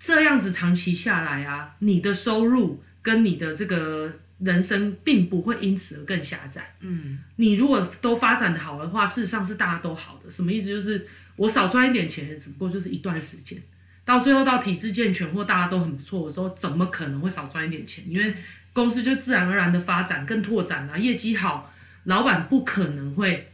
[0.01, 6.75] 这样子长期下来啊，你的收入跟你的这个人生并不会因此而更狭窄。
[6.81, 10.31] 嗯，你如果都发展的好的话，事实上是大家都好的。
[10.31, 10.69] 什么意思？
[10.69, 13.63] 就是我少赚一点钱，只不过就是一段时间，
[14.07, 18.03] 到最后到体制健全或大家都很不错的时候，怎么可能会少赚一点钱？
[18.09, 18.35] 因为
[18.73, 21.71] 公司就自然而然的发展更拓展啊，业绩好，
[22.05, 23.53] 老板不可能会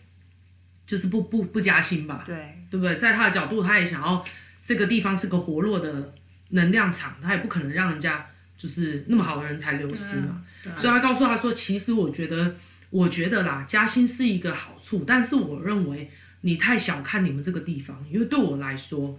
[0.86, 2.22] 就是不不不加薪吧？
[2.24, 2.36] 对，
[2.70, 2.96] 对不对？
[2.96, 4.24] 在他的角度，他也想要
[4.62, 6.14] 这个地方是个活络的。
[6.50, 10.42] 能量场，他也不可能让人家就是那么好的人才流失嘛。
[10.76, 12.56] 所以他告诉他说，其实我觉得，
[12.90, 16.10] 我觉得啦，加薪是一个好处，但是我认为
[16.42, 19.18] 你太小看你们这个地方，因为对我来说，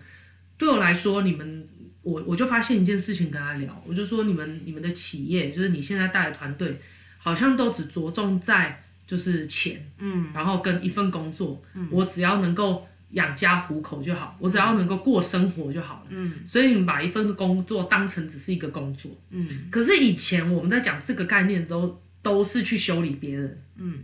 [0.57, 1.67] 对我来说，你们，
[2.01, 6.79] 我我就发现一件事情跟他聊，我就说你们你们的企业，就是你现在带的团队，
[7.17, 12.87] 好像都只着重在就是钱，嗯，然后跟一份工作，嗯，我只要能够。
[13.12, 16.08] 养家糊口就好，我只要能够过生活就好了。
[16.10, 19.12] 嗯，所以你们把一份工作当成只是一个工作。
[19.32, 24.00] 嗯，可是以前我们在讲这个概念都都是去修理别人，嗯，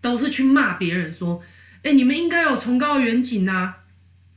[0.00, 1.40] 都是去骂别人说，
[1.78, 3.76] 哎、欸，你们应该有崇高的远景啊。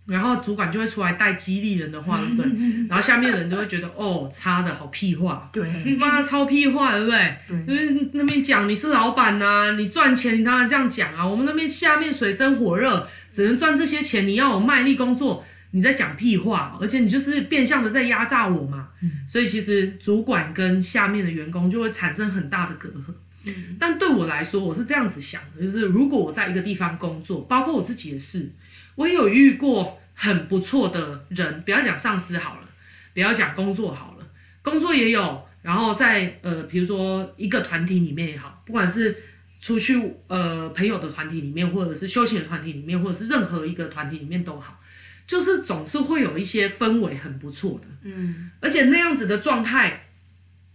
[0.06, 2.46] 然后主管就会出来带激励人的话，对不对？
[2.90, 7.38] 然后下面的人就会觉得，哦，差的好屁话， 对，妈超屁话，对不对？
[7.48, 11.26] 对，因为那边讲你是老板呐、啊，你赚钱，你当然这样讲啊。
[11.26, 18.90] 我们那边下面水深火热，只能赚这些钱，你要有卖力工作，你在讲屁话，而且你就是变相的在压榨我嘛。
[19.02, 23.14] 嗯，所以其实主管跟下面的员工就会产生很大的隔阂。
[23.46, 28.50] 嗯，但对我来说，我是这样子想的，就是如果我在一个地方工作，包括我自己的事。
[28.96, 32.70] 我也有遇过很不错的人，不要讲上司好了，
[33.16, 34.28] 不要讲工作好了，
[34.62, 39.18] 工作也有然后在呃，比如说一个团体里面也好，不管是
[39.64, 39.98] 出去
[40.28, 44.78] 呃朋友的团体里面，或者是休闲的团体里面，或者是任何一个团体里面都好，
[45.26, 50.08] 就是总是会有一些氛围很不错的，嗯，而且那样子的状态，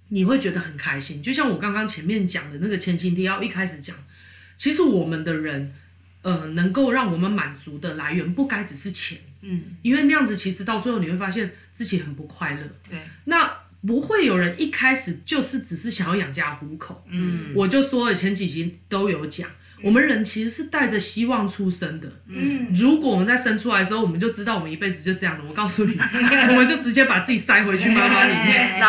[0.09, 1.23] 你会觉得很开心。
[1.23, 3.95] 就像我刚刚前面讲的那个前情提要一开始讲，
[4.57, 5.71] 其实我们的人，
[6.23, 13.68] 呃，能够让我们满足的来源不该只是钱，嗯，因为那样子其实到最后你会发现自己很不快乐，对，那。
[13.87, 17.05] 不会有人一开始就是只是想要养家糊口。
[17.11, 19.49] 嗯，我就说了前几集都有讲，
[19.83, 22.13] 我们人其实是带着希望出生的。
[22.27, 25.45] 嗯，如果我们在生出来的时候，我们就知道我们一辈子就这样了。
[25.49, 28.75] 我告诉你， 我们就直接把自己塞回去妈妈里面，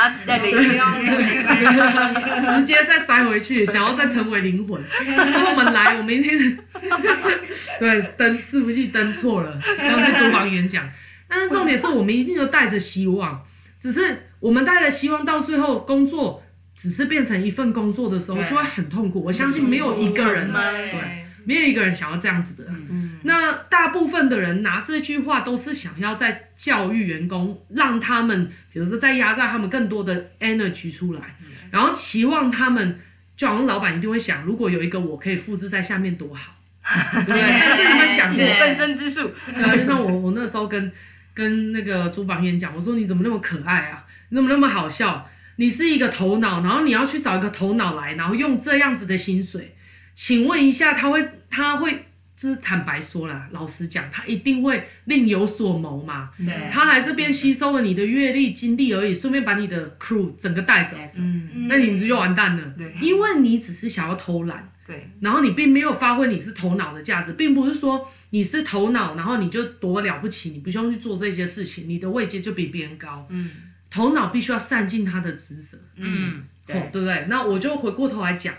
[2.58, 4.82] 直接再塞回去，想要再成为灵魂。
[4.82, 6.58] 我们来，我们一天，
[7.80, 10.90] 对，登是不是登错了，然后在厨房演讲。
[11.28, 13.40] 但是重点是我们一定都带着希望，
[13.80, 14.24] 只是。
[14.40, 16.44] 我们带着希望，到最后工作
[16.78, 19.22] 只是变成一份工作的时候，就会很痛苦。
[19.24, 22.70] 我相信没有一个人，对，没有一个人想要这样子的。
[22.70, 31.36] 嗯，那大部分的人拿这句话都是想要在教育员工，让他们，比如说在压榨他们更多的 energy 出来，
[31.72, 33.00] 然后期望他们，
[33.36, 36.54] 就好像老板一定会想，如果有一个我可以复制在下面多好，
[37.26, 37.42] 对不对？
[37.42, 39.32] 但是他们想过分身之术。
[39.54, 40.90] 对，就像我，我那时候跟
[41.34, 44.06] 跟那个主榜演讲，我说你怎么那么可爱啊？
[44.30, 45.30] 你怎么那么好笑？
[45.58, 49.76] 你是一个头脑，然后你要去找一个头脑来，然后用这样子的薪水，
[50.16, 56.30] 请问一下，他会他会，就是坦白说啦，老实讲，他一定会另有所谋嘛？
[56.38, 73.50] 对，他来这边吸收了你的阅历、经历而已，顺便把你的 crew 整个带走，嗯，那你就完蛋了，对，因为你只是想要偷懒，对，然后你并没有发挥你是头脑的价值，并不是说你是头脑，然后你就多了不起，你不需要去做这些事情，你的位阶就比别人高，嗯。
[73.90, 77.26] 头脑必须要善尽他的职责，嗯，对，哦、对不对？
[77.28, 78.54] 那我就回过头来讲，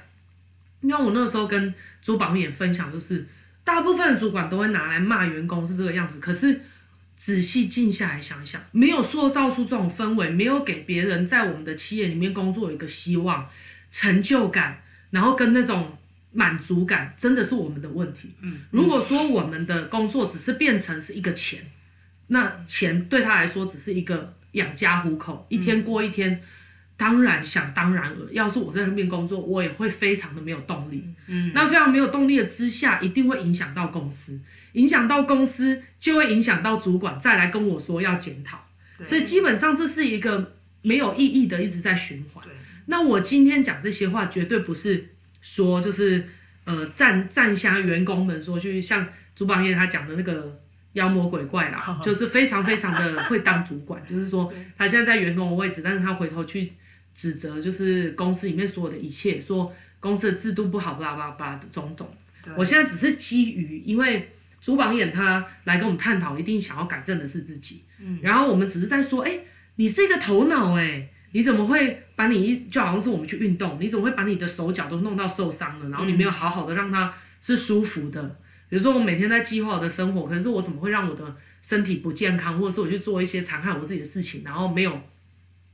[0.80, 3.24] 因为我那个时候跟主管们也分享，就是
[3.62, 6.60] 大部分的主管都会拿来骂员工是这个样子，可是
[7.16, 13.48] 仔细静下来想想，没有塑造出这种氛围，没有给别人在我们的企业里面工作有一个希望、
[13.88, 15.96] 成就感，然后跟那种
[16.32, 18.30] 满足感，真的是我们的问题。
[18.40, 21.62] 嗯，如果说我们的工作只是变成是一个钱，
[22.26, 24.34] 那钱对他来说只是一个。
[24.52, 26.40] 养家糊口，一天过一天，嗯、
[26.96, 28.28] 当然想当然了。
[28.32, 31.04] 要是我在那边工作，我也会非常的没有动力。
[31.26, 34.38] 嗯，那非常没有动力的之下，一定会影响到公司，
[34.72, 38.66] 影响到公司就会影响到主管，再来跟我说要检讨。
[39.04, 42.44] 所以基本上这是一个没有意义的，一直在循环。
[42.86, 45.08] 那我今天讲这些话，绝对不是
[45.40, 46.28] 说就是
[46.64, 50.60] 呃赞赞下员工们说去像主榜业他讲的那个。
[50.94, 56.72] 妖魔鬼怪啦，就是非常非常的会当主管，就是说他现在在员工的位置，但是他回头去
[57.14, 62.08] 指责，就是公司里面所有的一切，说公司的制度不好，巴拉巴拉巴拉的种种。
[62.56, 64.28] 我现在只是基于，因为
[64.60, 67.82] 主榜眼他来跟我们探讨，一定想要改正的是自己。
[68.00, 69.38] 嗯，然后我们只是在说，哎，
[69.76, 78.36] 你是一个头脑，哎，你怎么会把你一就好像是我们去运动，你怎么会把你的手脚都弄到受伤了，然后你没有好好的让他是舒服的。
[78.70, 85.00] 比如说，我每天在计划我的生活，可是我怎么会让我的身体不健康，或者是我去做一些残害我自己的事情，然后没有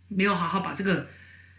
[0.08, 1.06] 没有好好把这个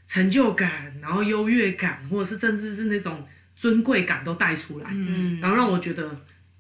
[0.08, 3.24] 成就感，然后优越感，或者是甚至是那种
[3.56, 6.20] 尊贵感都带出来，嗯，然后让我觉得，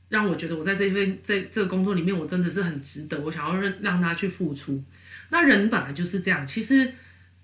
[0.09, 4.83] 让我觉得我在这份这这个工作里面，我真的是很值得，我想要让让他去付出。
[5.29, 6.93] 那人本来就是这样，其实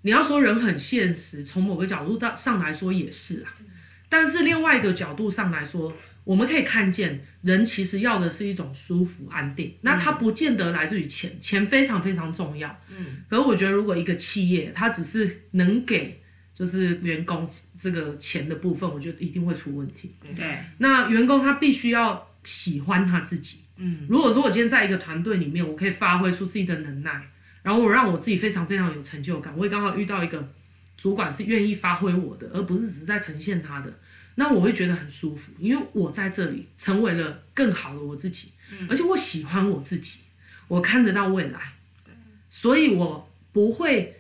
[0.04, 3.52] 你要说人很现实，从某个角度上来说也是啊，
[4.08, 5.92] 但是另外一个角度上来说。
[6.24, 12.80] 我们可以看见，人其实要的是一种舒服安定，那它不见得来自于钱，钱非常非常重要。
[12.90, 16.22] 嗯，可是我觉得，如果一个企业它只是能给
[16.56, 20.16] 就是员工这个钱的部分，我觉得一定会出问题。
[20.36, 23.60] 对，那员工他必须要喜欢他自己。
[23.76, 27.28] 嗯，如果说我今天在一个团队里面，我可以发挥出自己的能耐，
[27.64, 30.54] 然后我让我自己非常非常有成就感，我也刚好遇到一个
[30.96, 33.92] 主管是愿意发挥我的，而不是只是在呈现他的。
[34.36, 40.22] 那我会觉得很舒服，因为我在这里成为了更好的我自己，嗯、而且我喜欢我自己，
[40.68, 42.12] 我看得到未来，对。
[42.50, 44.16] 所以我不会，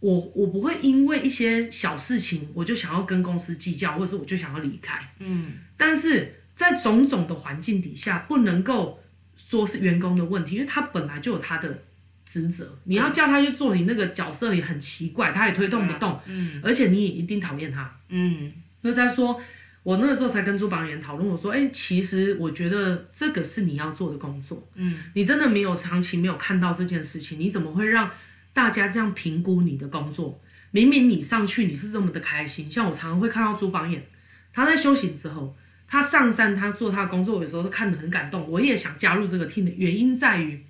[0.00, 9.00] 我我不会因为一些小事情我就想要跟公司计较，或者是我就想要离开，嗯，但是在种种的环境底下，不能够
[9.36, 11.84] 说是员工的问题，因为他本来就有他的
[12.26, 18.52] 职责，你要叫他去做你那个角色也很奇怪，他也推动不动，嗯，而且你也一定讨厌他，嗯。
[18.82, 19.40] 就在说，
[19.82, 28.10] 我那个时候才跟朱榜眼讨论，我说，哎、欸，其实我觉得这个是你要做的工作，嗯，你真的没有长期没有看到这件事情，你怎么会让
[28.52, 30.40] 大家这样评估你的工作？
[30.70, 34.06] 明明你上去你是这么的开心，像我常常会看到朱榜眼，
[34.52, 35.56] 他在修行之后，
[35.88, 38.48] 他上山他做他的工作有时候，都看得很感动。
[38.48, 40.64] 我也想加入这个 team 的原因在于，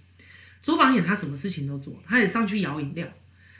[0.62, 3.06] 朱榜眼他什么事情都做，他也上去摇饮料。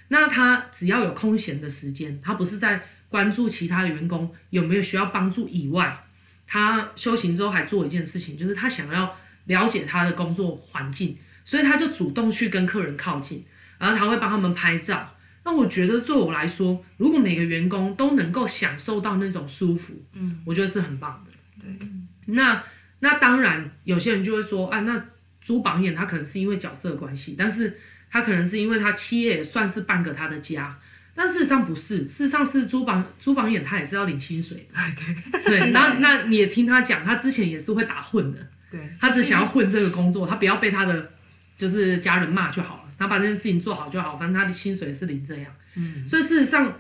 [0.09, 2.82] 那他只要有空闲的时间，他不是在
[3.12, 6.04] 关注其他的员工有没有需要帮助以外，
[6.46, 13.44] 他修行之后还做一件事情，就是他想要了解他的工作环境，所以他就主动去跟客人靠近，
[13.78, 15.14] 然后他会帮他们拍照。
[15.44, 21.32] 那我觉得对我来说，如果每个员工都能够享受到那种舒服，嗯，我觉得是很棒的。
[21.60, 21.88] 对，
[22.26, 22.62] 那
[23.00, 25.04] 那当然有些人就会说，啊，那
[25.40, 27.76] 朱榜眼他可能是因为角色的关系，但是
[28.08, 30.78] 他可能是因为他企业也算是半个他的家，
[31.14, 35.40] 但事实上不是，事实上是朱榜朱榜眼他也是要领薪水的。
[35.42, 38.38] 对对， 那那你也听他讲，他之前也是会打混的，
[38.70, 41.10] 对，他只想要混这个工作，他不要被他的
[41.56, 42.82] 就是家人骂就好了。
[42.98, 45.46] 他把这件事情做好就好，反正他的薪水是领这样。
[45.74, 46.72] 嗯，所以事实上，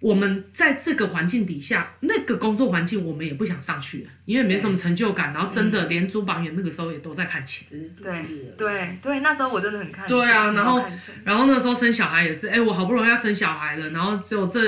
[0.00, 5.32] 我们在这个环境底下，那个工作环境我们也不想上去了，因为没什么成就感。
[5.32, 7.68] 然后真的连珠榜眼那个时候也都在看钱。
[8.02, 8.24] 对
[8.56, 10.16] 对对，那时候我真的很看钱。
[10.16, 10.84] 对啊，然后
[11.24, 14.60] 然后那时候生小孩也是，哎，我好不容易要生小孩了，然后只有这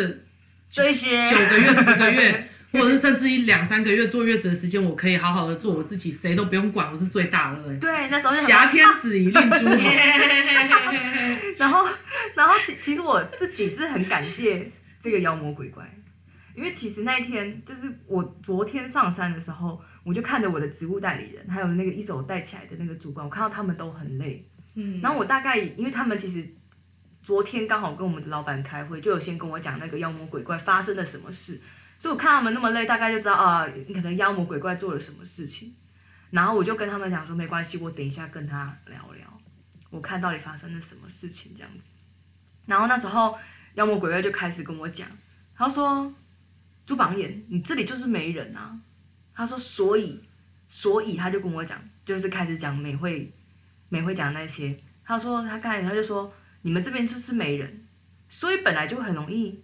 [0.70, 2.48] 这些九个月、十个月。
[2.72, 7.76] 或者是甚至一两三个月坐月子的时间，我可以好好的做我自己，谁都不用管，我是最大的。
[7.76, 9.76] 对，那时候挟天子以令诸侯。
[11.58, 11.86] 然后，
[12.34, 14.66] 然后其其实我自己是很感谢
[15.02, 15.92] 这个妖魔鬼怪，
[16.54, 24.48] 因为其实那一天就是我昨天上山的时候，我就看着我的职务代理人，还有那个一手带起来的那个主管，我看到他们都很累。
[24.74, 25.00] 嗯。
[25.00, 26.48] 然后我大概因为他们其实
[27.20, 31.60] 昨天刚好跟我们的老板开会，就有先跟我讲那个妖魔鬼怪发生了什么事。
[31.98, 35.74] 所以我看他们那么累，大概就知道啊，你可能妖魔鬼怪做了什么事情。
[36.30, 39.40] 然后我就跟他们讲说，没关系，我等一下跟他聊聊，
[39.90, 41.90] 我看到底发生了什么事情这样子。
[42.66, 43.36] 然后那时候
[43.74, 45.08] 妖魔鬼怪就开始跟我讲，
[45.54, 46.12] 他说
[46.86, 48.78] ：“朱榜眼，你这里就是没人啊。”
[49.34, 50.22] 他说：“所以，
[50.68, 53.32] 所以他就跟我讲，就是开始讲美会，
[53.88, 54.76] 美会讲那些。
[55.04, 57.86] 他说他开始他就说，你们这边就是没人，
[58.28, 59.62] 所以本来就很容易。”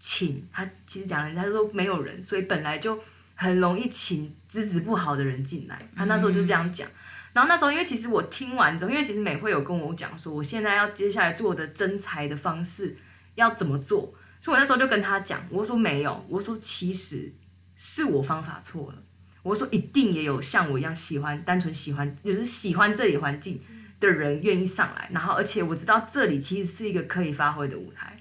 [0.00, 2.96] 请他其实讲人家说没有人，所以本来就
[3.34, 5.88] 很容易请资质不好的人进来。
[5.96, 6.88] 他那时候就这样讲，
[7.32, 12.96] 然后那时候因为其实我听完之后，因为其实美会有跟我讲说，我现在要接下来做的征才的方式
[13.38, 17.32] 要怎么做，所以我那时候就跟他讲，我说没有，我说其实
[17.76, 18.98] 是我方法错了，
[19.44, 23.62] 我说一定也有像我一样喜欢单纯喜欢就是喜欢这里环境
[24.00, 28.14] 的人愿意上来，然后而且我知道这里其实是一个可以发挥的舞台。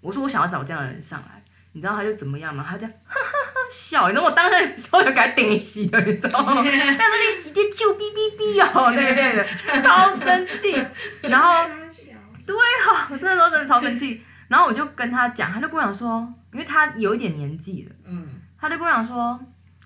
[0.00, 1.42] 我说我想要找这样的人上来，
[1.72, 2.64] 你知道他就怎么样吗？
[2.68, 6.54] 他就哈哈哈笑，你知道我当时的时候就给他顶死了，你知道吗？
[6.54, 10.72] 他说你直接就哔哔哔哦，对对对，超生气。
[11.22, 11.68] 然后
[12.46, 12.56] 对
[12.86, 14.22] 哈，那时候真的超生气。
[14.48, 18.26] 然后我就跟他讲，他就跟我讲说，因为他有一点年纪了，嗯，
[18.58, 19.38] 他就跟我讲说，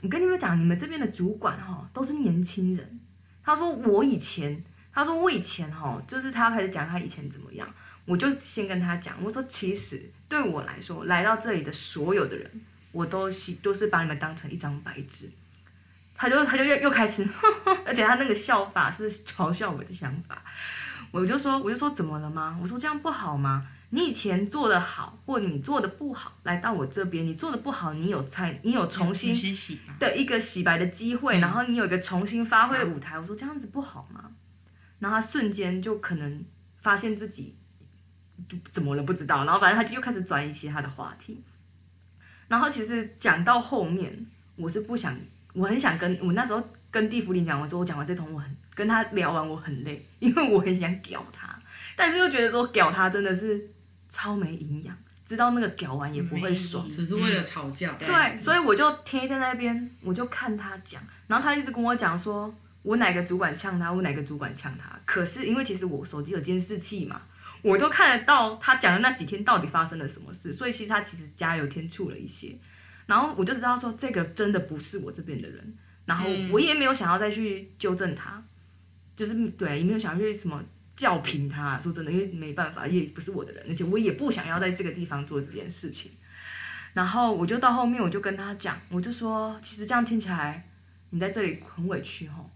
[0.02, 3.00] 我跟你们讲，你们这边的主管哈都是年轻人。
[3.44, 7.68] 他说我以前，他说我以前哈，就是他开始讲他以前怎么样。
[8.04, 12.50] 我就先跟他讲，我说其实对我来说，来到这里的所有的人，
[12.90, 15.30] 我都是都是把你们当成一张白纸。
[16.14, 20.42] 他就他就又又开始呵呵， 而且他那个笑法是嘲笑我的想法。
[21.10, 22.58] 我就说我就说怎么了吗？
[22.62, 23.66] 我说这样不好吗？
[23.94, 29.34] 你以前做的好，或你做的不好，来到我这边，你做的不好，你有才，你有重新
[29.98, 33.18] 的一个洗白的机会，然后你有一个重新发挥的舞台。
[33.18, 34.30] 我说这样子不好吗？
[34.98, 36.44] 然后他瞬间就可能
[36.78, 37.56] 发现自己。
[38.72, 39.02] 怎么了？
[39.02, 39.44] 不知道。
[39.44, 41.40] 然后反正他就又开始转移其他的话题。
[42.48, 44.26] 然后其实讲到后面，
[44.56, 45.14] 我是不想，
[45.52, 51.56] 我很想跟我那时候跟蒂芙林讲，我说我讲完这通，我很跟他聊完，我很累，因为我很想屌他，
[51.94, 53.70] 但是又觉得说屌他真的是
[54.12, 57.92] 超没营养，知道那个屌完也不会爽，只是为了吵架。
[57.94, 64.96] 对，对，所以我就贴在那边，我就看他讲，然后他一直跟我讲说，我哪个主管呛他，我哪个主管呛他。
[65.04, 67.22] 可是因为其实我手机有监视器嘛。
[67.62, 72.58] 我都看得到他讲的那几天到底发生了什么事，所以其实他其实加油添醋了一些，
[73.06, 78.42] 然后我就知道说这个真的不是我这边的人，然后我也没有想要再去纠正他，
[79.14, 80.60] 就是对，也没有想要去什么
[80.96, 86.12] 教平他，说真的，因为没办法，也不是我的人，而且我也不想要在这个地方做这件事情，
[86.92, 90.62] 然后我就到后面我就跟他讲，我就说其实这样听起来
[91.10, 92.50] 你在这里很委屈吼，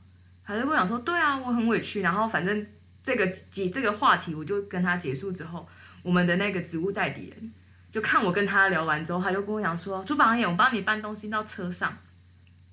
[0.44, 2.66] 他就跟我讲说对啊，我很委屈，然后反正。
[3.06, 5.64] 这个几这个话题，我就跟他结束之后，
[6.02, 7.52] 我们的那个职务代理人
[7.92, 11.96] 就看我跟他聊完之后，他就跟我讲说：“朱榜眼，我帮你搬东西到车上。”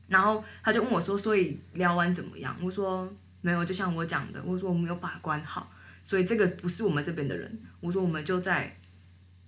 [0.09, 3.07] 然后他就问我说：“所以聊完怎么样？”我说
[3.43, 5.69] ：“没有，就像我讲的，我说我没有把关好，
[6.01, 8.73] 所以这个不是我们这边的人。”我说：“我们就在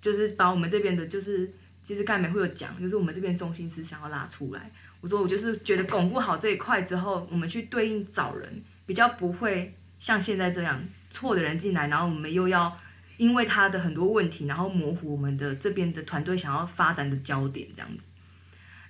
[0.02, 1.50] 就是把我们这边的，就是
[1.82, 4.70] 其实盖美会有讲，就是我们这边中心思想要拉出来。
[5.00, 12.78] 我说我就是觉得巩固好这一块之后，我们去对应找人，比较不会像现在这样错的人进来，然后我们又要
[13.16, 18.04] 因为他的很多问题，然后模糊我们的这边的团队想要发展的焦点这样子。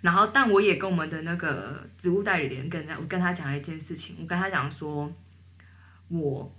[0.05, 5.11] 然后，但我也跟我们的那个职务代理人跟他，我跟他讲了一件事情，我跟他讲说，
[6.09, 6.55] 我，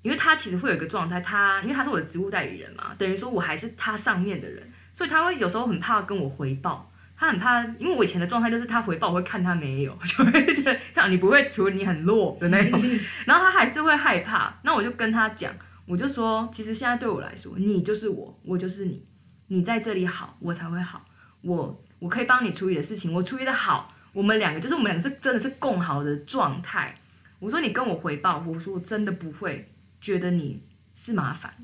[0.00, 6.90] 因为他其实会有一个状态，他因为他是我的职务代理人嘛，等于说我还是他上面的人，所以他会有时候很怕跟我回报。
[7.16, 12.82] 他很怕，因为我以前的状态就是他回报，我会看他没有， 就会觉得像你不会处理，你很弱的那种。
[13.24, 14.52] 然后他还是会害怕。
[14.62, 15.54] 那我就跟他讲，
[15.86, 19.06] 我就说，其实现在对我来说，你就是我，我就是你。
[19.48, 21.04] 你在这里好，我才会好。
[21.42, 26.94] 我我可以帮你处理的事情，我处理的好，我们两个就是我们两个是真的是共好的状态。
[27.38, 31.54] 我说你跟我回报，我说我真的不会觉得你是麻烦。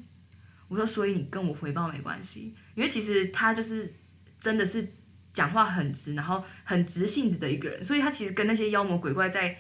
[0.69, 3.93] 我说所以你跟我回报没关系，因为其实他就是
[4.41, 4.95] 真的是。
[5.33, 9.57] 讲话很直，然后很直性子的一个人，所以他其实跟那些妖魔鬼怪在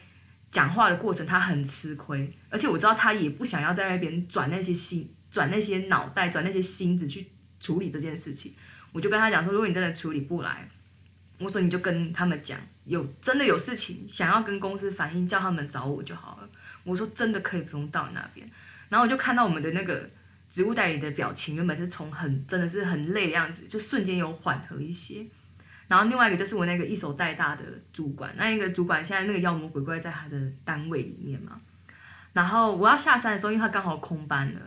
[0.50, 2.28] 讲话的过程，他很吃亏。
[2.48, 7.24] 而且我知道他也不想要在那边转那些心，转那些脑袋，转那些心子去
[7.60, 8.52] 处理这件事情。
[8.93, 10.68] 我就跟他讲说，如果你真的处理不来，
[11.38, 16.49] 我说你就跟他们讲，有真的有事情想要跟公司反映，叫他们找我就好了。
[16.84, 18.49] 我说真的可以不用到你那边。
[18.88, 20.09] 然后我就看到我们的那个
[20.51, 25.24] 职务代理的表情，原本是从很真的是很累的样子，就瞬间有缓和一些。
[25.86, 31.61] 然后另外一个就是我那个一手带大的主管，那一个主管现在那个妖魔鬼怪在他的单位里面嘛。
[32.32, 34.61] 然后我要下山的时候，因为他刚好空班了，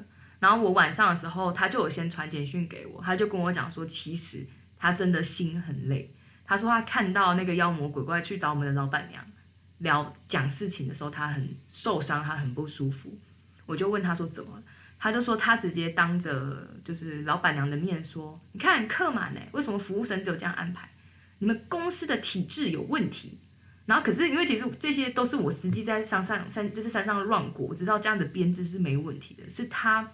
[0.44, 4.46] 然后我晚上的时候他就有先传简讯给我，他就跟我讲说，其实
[4.78, 6.14] 他真的心很累。
[6.44, 9.26] 他说他看到那个妖魔鬼怪去找我们的老板娘
[9.78, 13.18] 聊讲事情的时候，他很受伤，他很不舒服。
[13.66, 14.64] 我就问他说怎么了，
[15.00, 20.90] 他就说他直接当着就是老板娘的面说，你看客满呢，为什么服务生只有这样安排？
[21.40, 23.40] 你们公司的体制有问题，
[23.86, 30.12] 然后可是因为其实这些都是我实际在山上山就是山上乱过，我知道这样的编制是没问题的，是他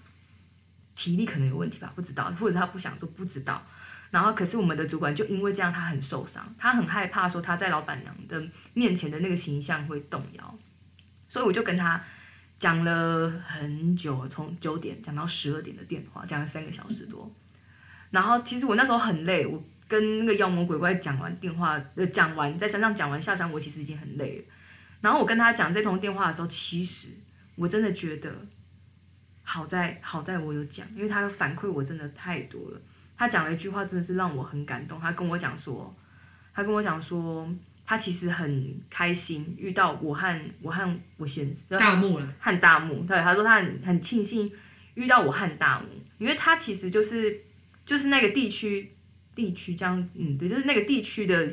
[0.99, 3.65] 体力可能有问题吧，不知道，或者他不想说不知道。
[4.11, 8.43] 然后可是我们的主管就因为这样，他很受伤，他很害怕说他在老板娘的
[8.73, 10.59] 面前的那个形象会动摇，
[11.29, 12.03] 所以我就跟他
[12.57, 17.31] 讲了很久，从九点讲到十二点的电话，讲了三个小时多。
[18.11, 19.63] 然后其实我那时候很累，我。
[19.89, 24.43] 跟那个妖魔鬼怪讲完电话，呃，讲完在山上讲完下山，我其实已经很累了。
[25.01, 27.07] 然后我跟他讲这通电话的时候，其实
[27.55, 28.31] 我真的觉得
[29.51, 32.79] 好在好在我有讲，因为他的反馈我真的太多了。
[33.17, 34.99] 他讲了一句话，真的是让我很感动。
[34.99, 35.91] 他跟我讲说，
[36.53, 37.49] 他跟我讲说，
[37.83, 43.03] 他其实很开心遇到我和我和我先生大木了，和大木。
[43.07, 44.51] 对，他说他很很庆幸
[44.93, 45.87] 遇到我和大木，
[46.19, 47.41] 因为他其实就是
[47.85, 48.91] 就是那个地区。
[49.35, 51.49] 地区这样，嗯，对，就是那个地区的，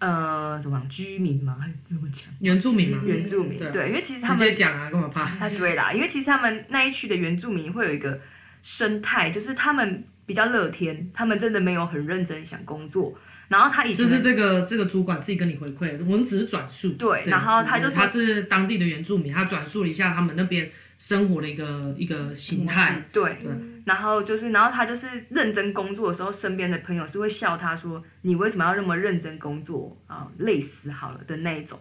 [0.00, 2.26] 呃，怎么讲，居民嘛，怎么讲？
[2.40, 5.22] 原住民嘛，原住民，对，对，因为其实他们直接讲啊，干嘛怕？
[5.22, 8.18] 啊，对啦，因为其实他们那一区的原住民会有一个
[8.62, 13.16] 生态，就是他们比较乐天，他们真的没有很认真想工作。
[13.48, 16.92] 然后他以前就是这个这个主管自己跟你回馈，我们只是转述。
[16.92, 20.70] 对，然后他就说他是当地的原住民，他转述了一下他们那边
[21.00, 23.02] 生活的一个一个形态。
[23.10, 23.50] 对对。
[23.86, 30.30] 然后就是，然后他就是认真工作的时候，身边的朋友是会笑他说：“你为什么要那么认真工作啊？
[30.38, 31.76] 累死好了的那一种。”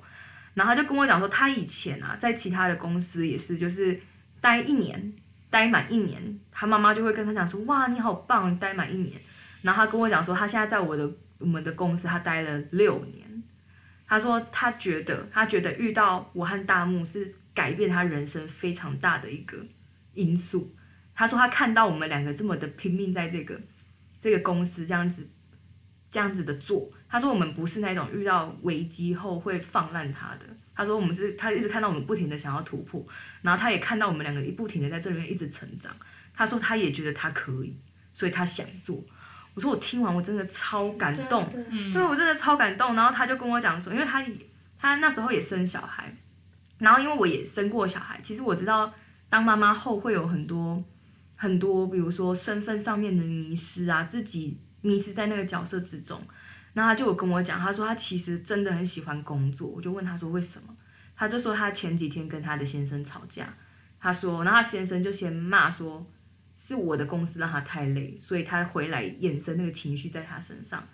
[0.56, 4.00] 然后他就跟我讲说，他以前啊，在其他的公司也是，就是
[4.40, 5.14] 待一年，
[5.50, 9.22] 待满一年，他妈妈就会跟他讲说：“哇，你好棒，待满一年。”
[9.62, 11.08] 然后他跟我讲说，他现在在我的
[11.38, 13.44] 我们的公司，他待了六年。
[14.08, 19.58] 他说他觉得，他觉得遇到我和大木是改变他人生非常大的一个
[20.14, 20.76] 因素。
[21.14, 23.60] 他说他看到我们两个这么的拼命在这个
[24.22, 25.28] 这个公司这样子
[26.10, 30.46] 这样子的做，他说我们不是那种遇到危机后会放烂他的。
[30.74, 33.06] 他说我们是，他一直看到我们不停的想要突破，
[33.42, 35.94] 然后他也看到我们两个一不停的在这里面一直成长。
[36.34, 37.76] 他说他也觉得他可以，
[38.14, 39.04] 所以他想做。
[39.54, 42.96] 我说我听完我真的超感动，对，对，对，我真的超感动。
[42.96, 44.26] 然后他就跟我讲说，因为他
[44.80, 46.16] 他那时候也生小孩，
[46.80, 48.92] 然后因为我也生过小孩，其实我知道
[49.30, 50.84] 当妈妈后会有很多。
[51.42, 56.22] 很多，比如说身份上面的迷失啊，自己迷失在那个角色之中。
[56.74, 59.66] 那他就有跟我讲，他说他其实真的很喜欢工作。
[59.66, 60.76] 我就问他说为什么？
[61.16, 63.54] 他就说他前几天跟他的先生吵架，
[64.02, 66.06] 他说，然后他先生就先骂说，
[66.58, 70.86] 是我的公司让他太累，所以他回来衍生那个情绪在他身上。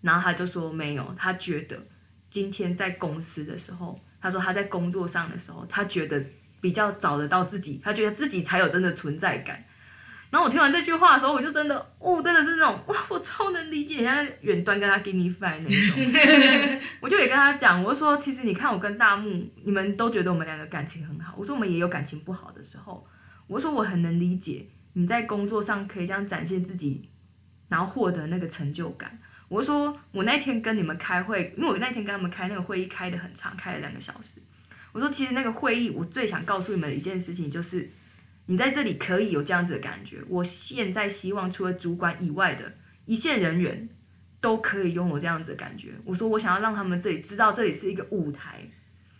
[0.00, 1.76] 然后他就说没有，他觉得
[2.30, 6.22] 今天在公司的时候，他说他在工作上的时候，他觉得
[6.60, 9.64] 比较找得到自己，他觉得自己才有真的存在感。
[10.30, 16.80] 然后我听完这句话的时候，我就真的，哦，真的是那种哇，我超能理解，像远端跟他 give me five 那种。
[17.00, 21.34] 我就也跟他讲，我说，其实你看我跟大木，你们都觉得我们两个感情很好。
[21.38, 23.06] 我说我们也有感情不好的时候。
[23.46, 27.08] 我说我很能理解你在工作上可以这样展现自己，
[27.68, 29.18] 然后获得那个成就感。
[29.48, 34.40] 我说我那天跟你们开会，因为我那天跟他们开那个会议开得很长，开了两个小时。
[34.92, 37.90] 我说其实那个会议，我最想告诉你们的一件事情就是。
[38.50, 40.16] 你在这里可以有这样子的感觉。
[40.26, 42.64] 我现在希望除了主管以外的
[43.04, 43.86] 一线人员
[44.40, 45.90] 都可以拥有这样子的感觉。
[46.02, 48.62] 我说我想要让他们这里知道这里是一个舞台。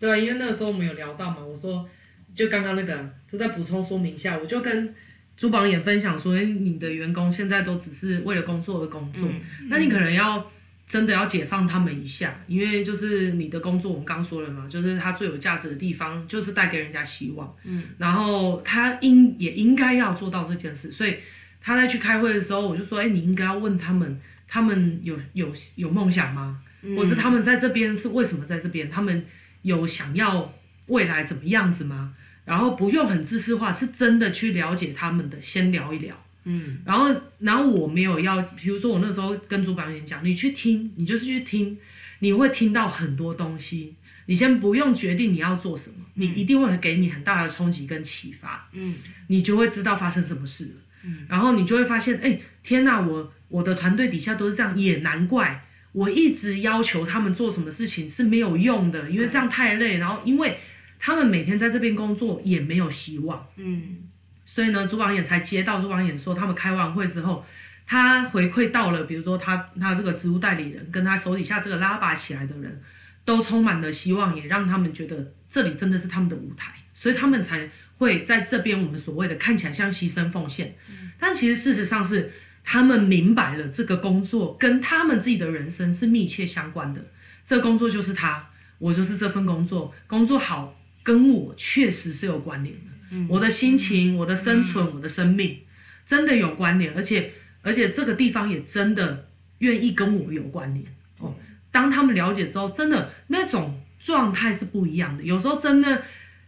[0.00, 1.86] 对啊，因为那个时候我们有聊到嘛，我说
[2.34, 4.94] 就刚刚那个，就再补充说明一下，我就跟
[5.38, 10.50] 朱榜也分享说，你的员工现在都只是为了工作而工作，嗯、那你可能要。
[10.88, 17.54] 真的要解放他们一下，因为就是你的工作，我们刚说了嘛，就是他最有价值的地方，就是带给人家希望。
[17.64, 21.16] 嗯，然后他应也应该要做到这件事，所以
[21.60, 26.58] 他在去开会的时候，我就说，哎，你应该要问他们，他们有有有梦想吗？
[26.80, 28.88] 嗯，或是他们在这边是为什么在这边？
[28.88, 29.26] 他们
[29.60, 30.54] 有想要
[30.86, 32.14] 未来怎么样子吗？
[32.48, 36.16] 然后不用很知识化，是真的去了解他们的，先聊一聊。
[36.44, 41.76] 嗯，然后，然后我没有要，比如说我那时候跟主管员讲，你去听，你就是去听，
[42.20, 43.94] 你会听到很多东西。
[44.24, 48.68] 你先不用决定你要做什么，你一定会给你很大的冲击跟启发。
[48.72, 48.94] 嗯，
[49.26, 50.70] 你就会知道发生什么事了。
[51.04, 60.58] 嗯，然后你就会发现，哎，天哪，我我的团队底下都是这样，也难怪我一直要求他们做什么事情是没有用的，因为这样太累，然后因为
[60.98, 63.46] 他们每天在这边工作也没有希望。
[63.56, 63.98] 嗯。
[64.44, 67.44] 所以呢，主管也才接到主管也说，他们开完会之后，
[67.86, 72.80] 他回馈到了，比如说他他这个职务代理人跟他手底下这个拉拔起来的人，
[73.26, 77.68] 都充满了希望，也让他们觉得这里真的是他们的舞台，所以他们才
[77.98, 80.74] 会在这边我们所谓的看起来像牺牲奉献，
[81.20, 82.32] 但其实事实上是
[82.64, 87.04] 他们明白了这个工作跟他们自己的人生是密切相关的，
[87.44, 90.74] 这工作就是他，我就是这份工作，工作好
[91.08, 93.26] 跟我确实是有关联的。
[93.30, 95.60] 我的心情，我的生存，我的生命，
[96.04, 97.32] 真的有关联，而且
[97.62, 99.30] 而且这个地方也真的
[99.60, 100.84] 愿意跟我有关联
[101.16, 101.34] 哦。
[101.70, 105.22] 当他们了解之后，真的那种状态是不一样的。
[105.22, 106.02] 有时候真的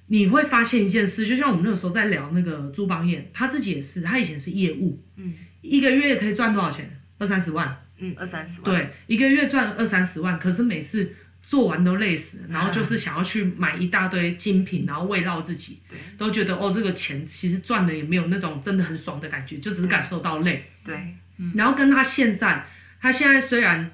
[0.08, 5.32] 你会发现一件事，就像我们那个时候在聊那个朱邦彦，他自己也是，他以前是业务，嗯，
[5.62, 7.00] 一个月可以赚多少钱？
[7.16, 11.10] 二三十万，嗯，二三十万，对，一个月赚二三十万，可是每次。
[11.50, 20.64] 做完都累死了，然后就是想要去买一大堆精品，然后慰劳自己，对，都觉得哦，这个钱其实赚的也没有那种真的很爽的感觉，就只是感受到累。
[20.84, 20.94] 对，
[21.38, 22.64] 嗯，然后跟他现在，
[23.00, 23.90] 他现在虽然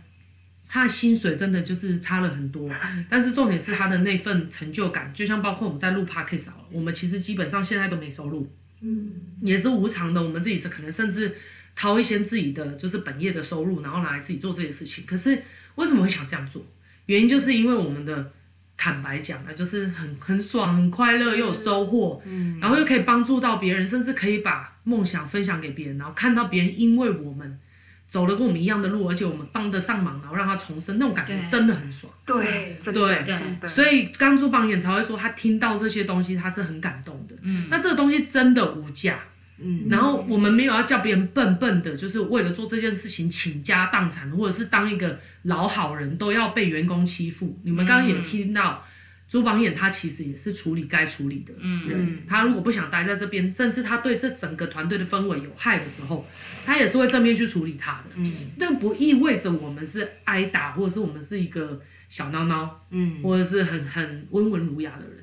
[0.68, 2.70] 他的薪水真的就是差了很多，
[3.08, 8.52] 但是重点是他的那份成就感，就像包括我们在录 Podcast 好了，我们其实基本上现在都没收入，
[8.82, 11.34] 嗯，也是无偿的，我们自己是可能甚至
[11.74, 15.06] 掏一些自己的就是本业的收入，然后拿来自己做这些事情。
[15.06, 15.42] 可是
[15.76, 16.62] 为什么会想这样做？
[17.06, 18.32] 原因就是因为我们的
[18.76, 27.58] 坦白讲啊，就是很很爽、很快乐，又有收获，嗯，然后又可以帮助到别人，甚至可以把梦想分享给别人，然后看到别人因为我们
[28.06, 32.12] 走了跟我们一样的路，而且我们帮得上忙，然后让他重生，那种感觉真的很爽。
[32.26, 32.92] 对对
[33.24, 37.34] 对，对，所以刚珠榜眼才会说他听到这些东西，他是很感动的。
[37.42, 39.18] 嗯，那这个东西真的无价。
[39.58, 47.58] 嗯，然后我们没有要叫别人笨笨的，就是为了做这件事情倾家荡产，或者是当一个老好人，都要被员工欺负。
[47.64, 48.84] 你们刚刚也听到，
[49.28, 51.94] 朱榜眼他其实也是处理该处理的人。
[51.94, 56.26] 嗯，他如果不想待在这边，甚至他对这整个团队的氛围有害的时候，
[56.64, 58.10] 他也是会正面去处理他的。
[58.16, 65.15] 嗯，但不意味着我们是挨打，或者是我们是一个小孬孬，嗯，或者是很很温文儒雅的人。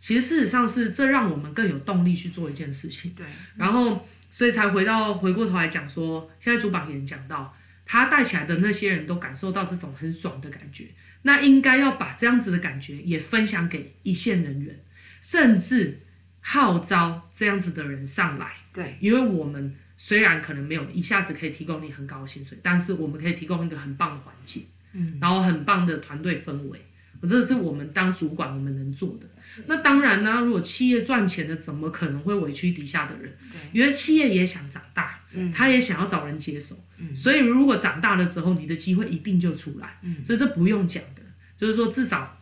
[0.00, 3.12] 其实事实上是这让我们更有动力去做一件事情。
[3.14, 3.26] 对，
[3.56, 10.86] 然后所以才回到回过头来讲说，现在主榜也讲到他带起来的那些人都感受到这种很爽的感觉，
[11.22, 14.78] 那应该要把这样子的感觉也分享给一线人员，
[15.20, 15.98] 甚至
[16.40, 18.52] 号召这样子的人上来。
[18.72, 26.78] 对，因为我们虽然可能没有一下子可以提供你很高的薪水，但是我们可以提供一个很棒的环境，嗯，然后很棒的团队氛围，
[27.22, 29.26] 这是我们当主管我们能做的。
[29.66, 33.32] 那当然呢，如果企业赚钱的，怎么可能会委屈底下的人？
[33.72, 41.22] 因为企业也想长大，嗯，他也想要找人接手，嗯，所以如果长大了之后，你的机会一定就出来，嗯，所以这不用讲的，
[41.58, 42.40] 就是说至少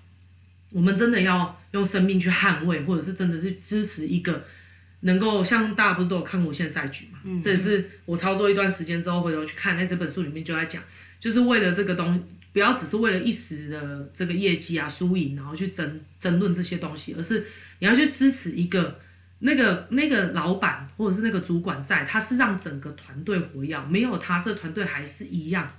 [0.71, 4.45] 我们真的要用生命去捍卫，或者是真的是支持一个
[5.01, 10.83] 能够像大家不是都有看无限赛局嘛，嗯，这也是我操作一段时间之后回头去看，在这本书里面就在讲，
[11.19, 12.21] 就是为了这个东西。
[12.57, 17.47] 不要只是为了一时的这个业绩啊输赢，然后去争争论这些东西，而是
[17.81, 18.99] 你要去支持一个
[19.41, 25.71] 那个那个老板或者是那个主管在，他是让整个团队活跃，没有他，这团队还是一样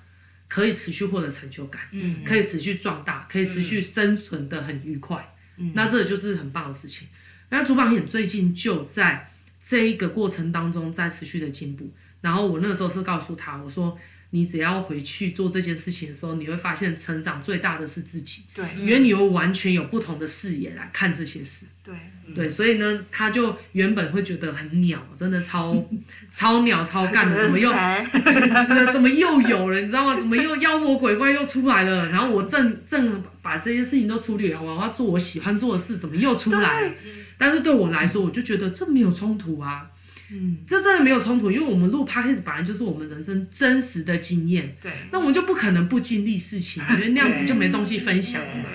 [0.47, 7.07] 可以持续获得成就感，嗯，可以持续壮大，可以持续生存的很愉快，嗯，那这就是很棒的事情。
[7.49, 9.31] 那主板很最近就在
[9.67, 13.97] 这一个过程当中在持续的进步，然后我那个时候是告诉他，我说。
[14.31, 18.43] 你只要回去做这件事情的时候，你会发现成长最大的是自己。
[18.53, 21.65] 对，因为你会完全有不同的视野来看这些事。
[21.83, 21.95] 对，
[22.35, 25.81] 对，所以呢，他就原本会觉得很鸟，真的超
[26.29, 30.17] 超鸟超干的，怎么又这个 怎么又有了，你知道吗？
[30.19, 32.09] 怎么又妖魔鬼怪又出来了？
[32.09, 36.91] 然后我正正把这些事情都处理完，我要做我喜欢做的事，怎么又出来了？
[37.37, 39.89] 但是对我来说，我就觉得这没有冲突啊。
[40.31, 48.65] 嗯，这真的没有冲突，因为我们录 podcast 本来就是我们人生真实的经验，对，那我们就不可能不经历事情，因为那样子就没东西分享了嘛。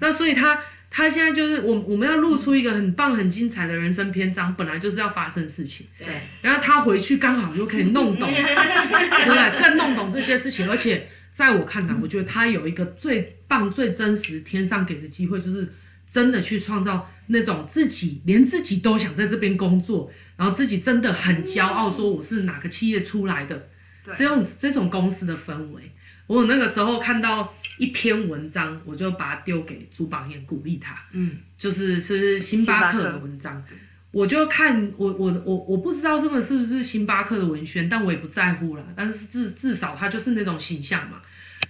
[0.00, 0.58] 那所以他
[0.90, 6.06] 他现在就是我我们要录出一个很棒很精彩的人生篇章，本来就是要发生事情，对。
[6.40, 9.60] 然后他回去刚好又可以弄懂， 对不对？
[9.60, 15.72] 更弄懂这些事情，而且在我看来，我觉得他有一个最棒最真实天上给的机会，就是
[16.10, 20.10] 真的去创造那种自己连自己都想在这边工作。
[20.36, 23.68] 然后自己真的很骄傲，说我是哪个企业出来的，
[24.16, 25.82] 这种这种公司的氛围。
[26.26, 30.96] 我那个时候看到一篇文章，我就把它丢给朱榜眼鼓励他。
[31.12, 33.62] 嗯，就是是星巴克的文章，
[34.10, 38.84] 我就看我我我我不知道这个是不是星巴克的文宣，但我也不在乎了。
[38.96, 41.20] 但是至至少他就是那种形象嘛。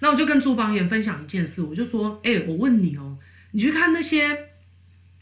[0.01, 3.19] 那我就跟朱榜眼分享一件事，我就说，哎、欸，我问你哦，
[3.51, 4.52] 你去看那些。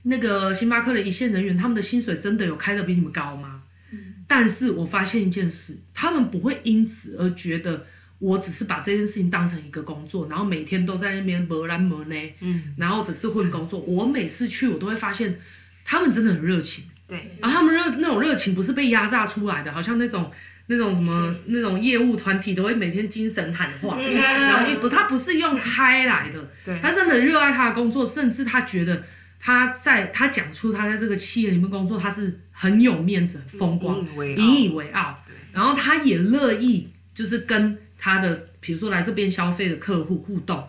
[0.03, 3.61] 那个星巴克的一线人员，他们的薪水真的有开的比你们高吗？
[3.93, 7.85] 嗯，但是我发现一件事，他们不会因此而觉得
[8.19, 13.79] 我只是把这件事情当成一个工作，然后每天都在那边磨来磨呢，嗯，然后只是混工作。
[13.81, 15.39] 我每次去，我都会发现
[15.85, 20.31] 他们真的很热情，对，然后他们热那种热情不是被压榨出来的，好像那种
[20.69, 29.03] 那种什么那种业务团体都会每天精神喊话，然后不，他不是用嗨来的，对，他真的热爱他的工作，甚至他觉得。
[29.41, 33.99] 他在他讲出他在这个企业里面工作，他是很有面子、很风光、
[34.37, 35.19] 引以为傲。
[35.53, 40.63] 然后他也乐意就是跟他的，比如说来这边消费的客户互动。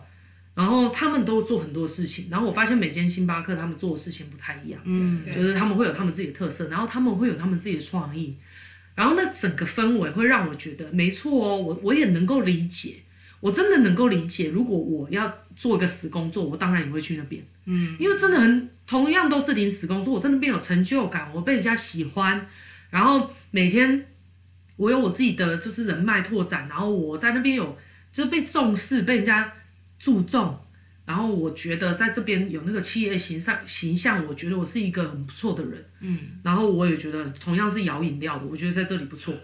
[0.54, 2.26] 然后他们都做很多事情。
[2.30, 8.36] 然后我发现每间星巴克他们做的事情不太一样，嗯，就是他们会有他们自己的特色，然后他们会有他们自己的创意。
[8.94, 12.96] 然后那整个氛围会让我觉得没错哦，我我也能够理解，
[13.40, 17.42] 我真的能够理解，如果我要做一个死工作，我当然也会去那边。
[17.64, 22.46] 嗯，因为真的很同样都是临时工作，我真的变有成就感，我被人家喜欢，
[22.90, 24.06] 然后每天
[24.76, 27.78] 我有我自己的就是人脉拓展，然后我在那边有
[28.12, 29.52] 就是被重视，被人家
[29.98, 30.58] 注重。
[31.04, 35.84] 然后我觉得在这边有那个企业形象形象，我觉得我是一个很不错的人。
[36.00, 39.34] 嗯，然后我也觉得同样是摇饮料的，我觉得在这里不错。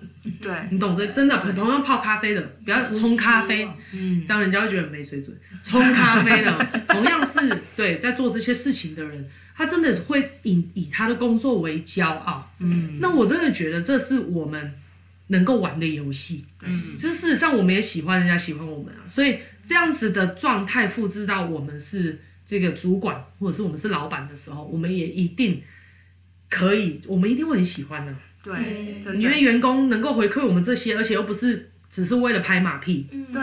[0.40, 5.36] 对，你懂这真的，同样泡咖啡的，不要冲咖啡，嗯，这样人家会觉得没水准。
[5.60, 7.40] 冲咖啡的， 同样是
[7.76, 12.48] 对在做这些事情的人，他真的会以以他的工作为骄傲。
[12.60, 14.72] 嗯，那我真的觉得这是我们
[15.26, 16.44] 能够玩的游戏。
[16.62, 19.38] 嗯，其实事实上我们也喜欢人家喜欢我们啊，所以。
[19.68, 25.62] 这样子的状态复制到我们是这个主管，或者是我们是老板的时候，我们也一定
[26.48, 28.14] 可以，我们一定会很喜欢的。
[28.42, 33.06] 对，因为员工能够回馈我们这些，而且又不是只是为了拍马屁。
[33.10, 33.42] 嗯，对。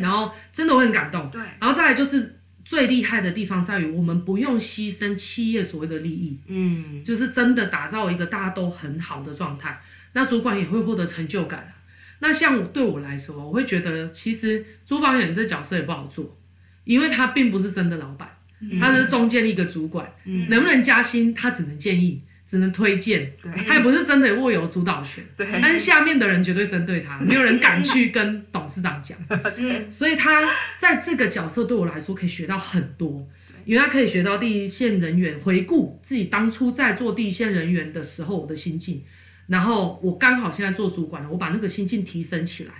[0.00, 1.28] 然后真的会很感动。
[1.30, 1.40] 对。
[1.58, 6.38] 然后再来就是最厉害的地方在于，我们不用牺牲企业所谓的利益。
[6.46, 7.02] 嗯。
[7.02, 9.80] 就是真的打造一个大家都很好的状态，
[10.12, 11.72] 那主管也会获得成就感。
[12.20, 16.36] 那像我对我来说，我会觉得其实朱榜眼这角色也不好做，
[16.84, 18.28] 因为他并不是真的老板，
[18.60, 23.32] 嗯、他是中间的一个主管，嗯、能不能加薪他只能建议，只能推荐，
[23.66, 25.22] 他也不是真的握有主导权。
[25.36, 29.16] 对但是下面的人绝对针对他，没有人敢去跟董事长讲。
[29.54, 30.42] 对所以他
[30.78, 33.24] 在这个角色对我来说可以学到很多，
[33.64, 39.04] 因为他可以学到第一线人员回顾自己当初在做第一线人员的时候我的心境。
[39.48, 42.72] 然后我刚好现在做主管了，我把那个心境提升起来，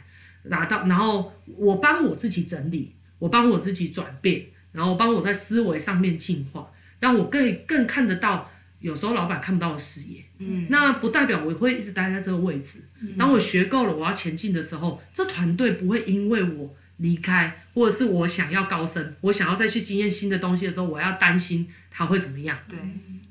[0.45, 8.51] 拿到，然后我帮我自己整理，我帮我自己转变，然后帮我在思维上面进化，让我更更看得到
[8.81, 10.23] 有时候老板看不到的视野。
[10.39, 12.81] 嗯，那不代表我会一直待在这个位置。
[13.19, 22.59] 当我学够了，我要前进的时候，这团队不会因为我离开，或者是我想要高升，我想要再去经验新的东西的时候，我要担心他会怎么样。
[22.69, 22.79] 对。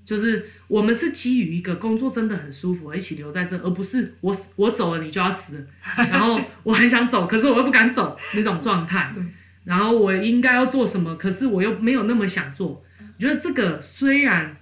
[0.08, 5.66] 就是我们是基于一个工作真的很舒服，一起留在这，而不是我我走了你就要死了，
[6.10, 9.14] 然后我很想走，可是我又不敢走那种状态。
[9.66, 12.82] 然后我应该要做什么，可是我又没有那么想做。
[12.99, 14.55] 我觉得这个虽然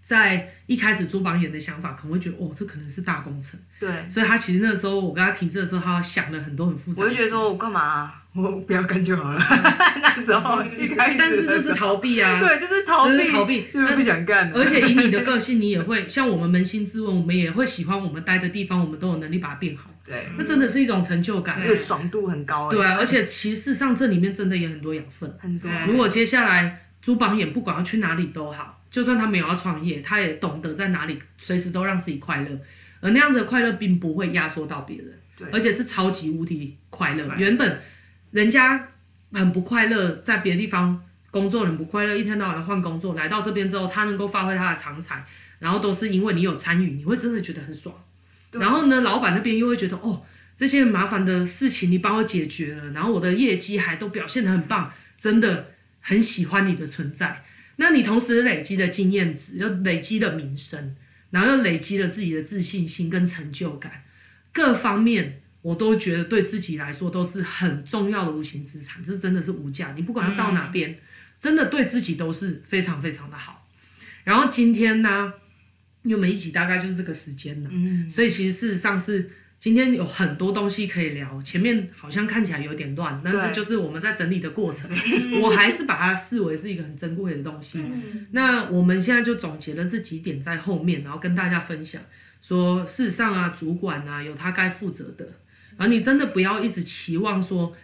[0.00, 3.60] 在一一开始朱榜眼的想法可能会觉得，哦，这可能是大工程。
[3.78, 7.02] 对，所以他其实那时候我跟他提这的时候，他想了很多很复杂。
[7.02, 9.40] 我就觉得说我干嘛、啊，我不要干就好了。
[10.00, 12.40] 那时候一开始，但是这是逃避啊。
[12.40, 14.50] 对，这是逃避，这是逃避，因为不想干。
[14.54, 19.90] 而且以你的个性，你也会像我们扪心自问，我们也会喜欢我们待的地方，我们都有能力把它变好。
[20.04, 22.68] 对，那真的是一种成就感，对，爽度很高。
[22.68, 25.70] 对啊，而且其实上这里面真的也很多养分，很多。
[25.86, 28.78] 如果接下来朱榜眼不管要去哪里都好。
[28.92, 32.50] 就算他没有要创业，他也懂得在哪里随时都让自己快乐，
[33.00, 37.26] 而那样子的快乐并不会压缩到别人，对，而且是超级无敌快乐。
[37.38, 37.80] 原本
[38.32, 38.88] 人家
[39.32, 45.24] 很不快乐，在别的地方工作很不快乐，一天到晚换工作，来到这边之后，他能够发挥他的长才，
[45.58, 47.94] 然后都是因为你有参与，你会真的觉得很爽。
[48.50, 50.22] 然后呢，老板那边又会觉得哦，
[50.56, 55.68] 这些麻烦的事情你帮我解决了，然后我的业绩还都表现得很棒，真的
[56.00, 57.44] 很喜欢你的存在。
[57.76, 60.96] 那你同时累积的经验值，又累积了名声，
[61.30, 64.04] 然后又累积了自己的自信心跟成就感，
[64.52, 69.92] 各方面我都觉得对自己来说都是很重要的无形资产，这真的是无价。
[69.96, 70.98] 你不管要到哪边，
[71.38, 73.66] 真的对自己都是非常非常的好。
[74.24, 75.32] 然后今天呢，
[76.02, 79.30] 因为每一起大概就是这个时间了，嗯，所以其实事实上是。
[79.62, 84.90] 今天有很多东西可以聊，前面好像看起来有点乱，但这就是我们在整理的过程。
[85.40, 87.80] 我还是把它视为是一个很珍贵的东西。
[88.32, 92.02] 那我们现在就总结了这几点在后面，然后跟大家分享
[92.40, 95.28] 说，事实上啊，主管啊有他该负责的，
[95.76, 97.74] 而你真的不要一直期望说，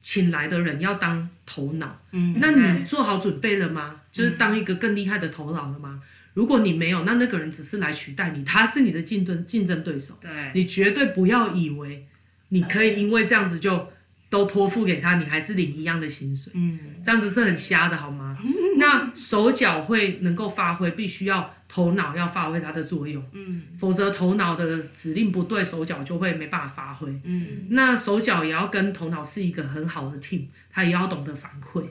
[0.00, 2.00] 请来的人要当头脑。
[2.12, 4.00] 嗯，那你做好准备了吗？
[4.12, 6.02] 就是当一个更厉害的头脑了吗？
[6.34, 10.18] 如果你没有，那那个人只是来取代你，他是你的竞争竞争对手。
[10.20, 12.06] 对，你绝对不要以为
[12.48, 13.88] 你可以因为这样子就
[14.28, 16.52] 都托付给他，你还是领一样的薪水。
[16.56, 18.36] 嗯，这样子是很瞎的，好吗？
[18.84, 23.24] 那手脚会能够发挥，必须要头脑要发挥它的作用。
[23.32, 27.08] 嗯，否则头脑的指令不对，手脚就会没办法发挥。
[27.24, 31.82] 嗯，那手脚也要跟头脑是一个很好的 team，他也要懂得反馈。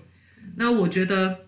[0.55, 1.39] 那我觉得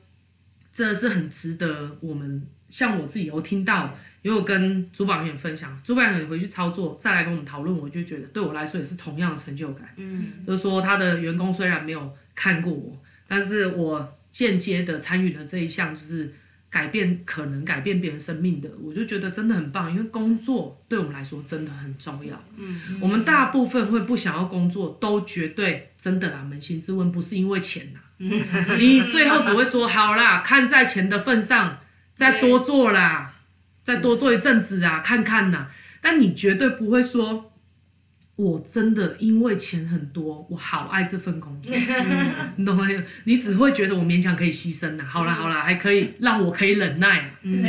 [0.74, 2.48] 这是很值得我们。
[2.68, 9.88] 像我自己，我听到，也有跟主管员分享，主管员回去操作，再来跟我们讨论，我就觉得对我来说也是同样的成就感。
[9.98, 16.34] 嗯，就是说他的员工虽然没有看过我，但是我间接的参与了这一项，就是
[16.70, 19.90] 改变可能改变别人生命的，我就觉得真的很棒。
[19.90, 22.44] 因为工作对我们来说真的很重要。
[22.58, 28.00] 嗯，我们大部分会不想要工作，都绝对真的啦，扪心自问，不是因为钱呐。
[28.78, 31.80] 你最后只会说好啦，看在钱的份上。
[32.14, 33.34] 再多做啦，
[33.84, 35.68] 再多做一阵子啊，看看呐。
[36.02, 37.54] 但你绝对不会说，
[38.36, 42.86] 我真的因为钱很多，我好爱这份工作， 嗯、你懂吗？
[43.24, 45.06] 你只会觉得我勉强可以牺牲呐。
[45.06, 47.32] 好啦好啦，还可以让我可以忍耐。
[47.44, 47.64] 嗯，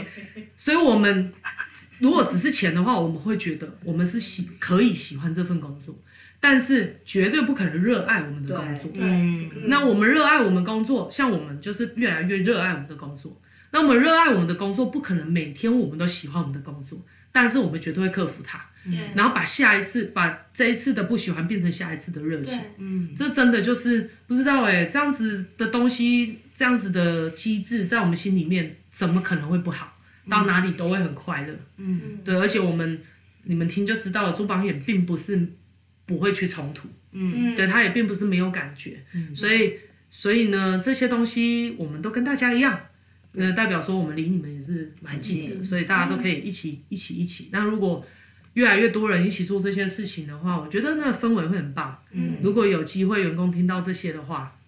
[0.56, 1.32] 所以我们
[1.98, 5.94] 如果只是钱的话，我们会觉得我们是喜可以喜欢这份工作，
[6.40, 8.90] 但是绝对不可能热爱我们的工作。
[8.94, 13.38] 嗯，那我们热爱我们工作，像我们就是越来越热爱我们的工作。
[13.72, 16.98] 那我们热爱我们的工作，不可能每天我们都喜欢我们的工作，
[17.32, 22.58] 但是我们绝对会克服它，嗯、然后把下一次，把这一次的不喜欢变成下一次的热情。
[22.78, 29.98] 嗯，这真的就是不知道哎，这样子的东西，这样子的机制，在我们心里面怎么可能会不好？
[30.28, 31.54] 到哪里都会很快乐。
[31.76, 33.00] 嗯，对，而且我们
[33.44, 35.46] 你们听就知道了，朱榜眼并不是
[36.04, 36.88] 不会去冲突。
[37.12, 39.02] 嗯，对，他也并不是没有感觉。
[39.14, 39.74] 嗯，所以
[40.10, 42.78] 所以呢，这些东西我们都跟大家一样。
[43.38, 47.50] 呃，代表说我们离你们也是蛮近的，所以大家都可以一起、一起、一起。
[47.52, 48.02] 那如果
[48.56, 52.02] 越来越多人一起做这些事情的话，我觉得那个氛围会很棒。
[52.10, 54.58] 嗯，如果有机会员工听到这些的话，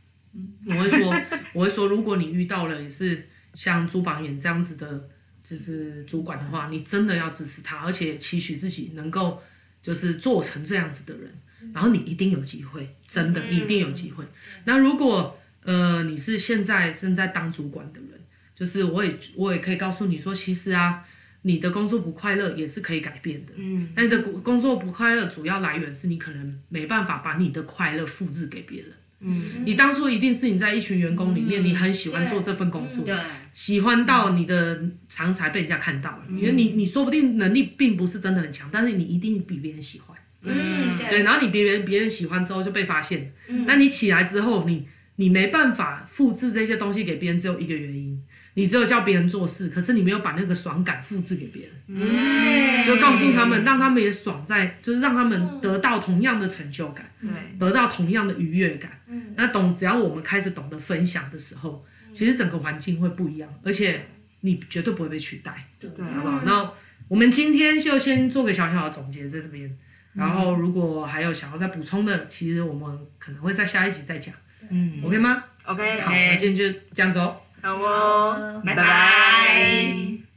[0.67, 1.15] 我会说，
[1.55, 5.09] 我会说，如果你遇到了也是像朱榜眼这样子的，
[5.43, 9.43] 就是主管的话，你真的要支持他，而且期许自己能够
[9.83, 11.33] 就是做成这样子的人，
[11.73, 14.23] 然后你一定有机会，真的，你一定有机会。
[14.65, 18.21] 那如果呃你是现在正在当主管的人，
[18.55, 21.03] 就是我也我也可以告诉你说，其实啊，
[21.43, 23.53] 你的工作不快乐也是可以改变的。
[23.57, 28.91] 嗯，但你的工作不快乐主要来源是你可能没办法把你的快乐复制给别人。
[29.21, 33.17] 嗯，你当初一定是你在一群员工里面，你很喜欢做这份工作，对，
[33.53, 40.17] 喜欢到你的长才被人家看到了，因为你你说不定能力并不是真的很强，但是你一定比别人喜欢。
[40.43, 43.33] 嗯，对，然后你别人别人喜欢之后就被发现。
[43.49, 44.87] 嗯，那你起来之后，你
[45.17, 48.23] 你没办法复制这些东西给别人，只有一个原因。
[48.59, 58.91] 你只有叫别人做事，可是你没有把那个爽感复制给别人，嗯，就告诉他们，让他们也爽在，就是让他们得到同样的成就感，对，得到同样的愉悦感。
[59.07, 64.05] 嗯，那懂，只要我们开始懂得分享的时候，其实整个环境会不一样，而且
[64.41, 66.43] 你绝对不会被取代，对，好不好？
[66.45, 66.69] 那
[67.07, 69.73] 我们今天就先做个小小的总结在这边，
[70.15, 74.35] 然后如果还有想要再补充的，其实我们可能会在下一集再讲，
[74.69, 77.37] 嗯，OK 吗？OK，好，那今天就这样子哦。
[77.63, 80.28] 好哦，拜拜拜。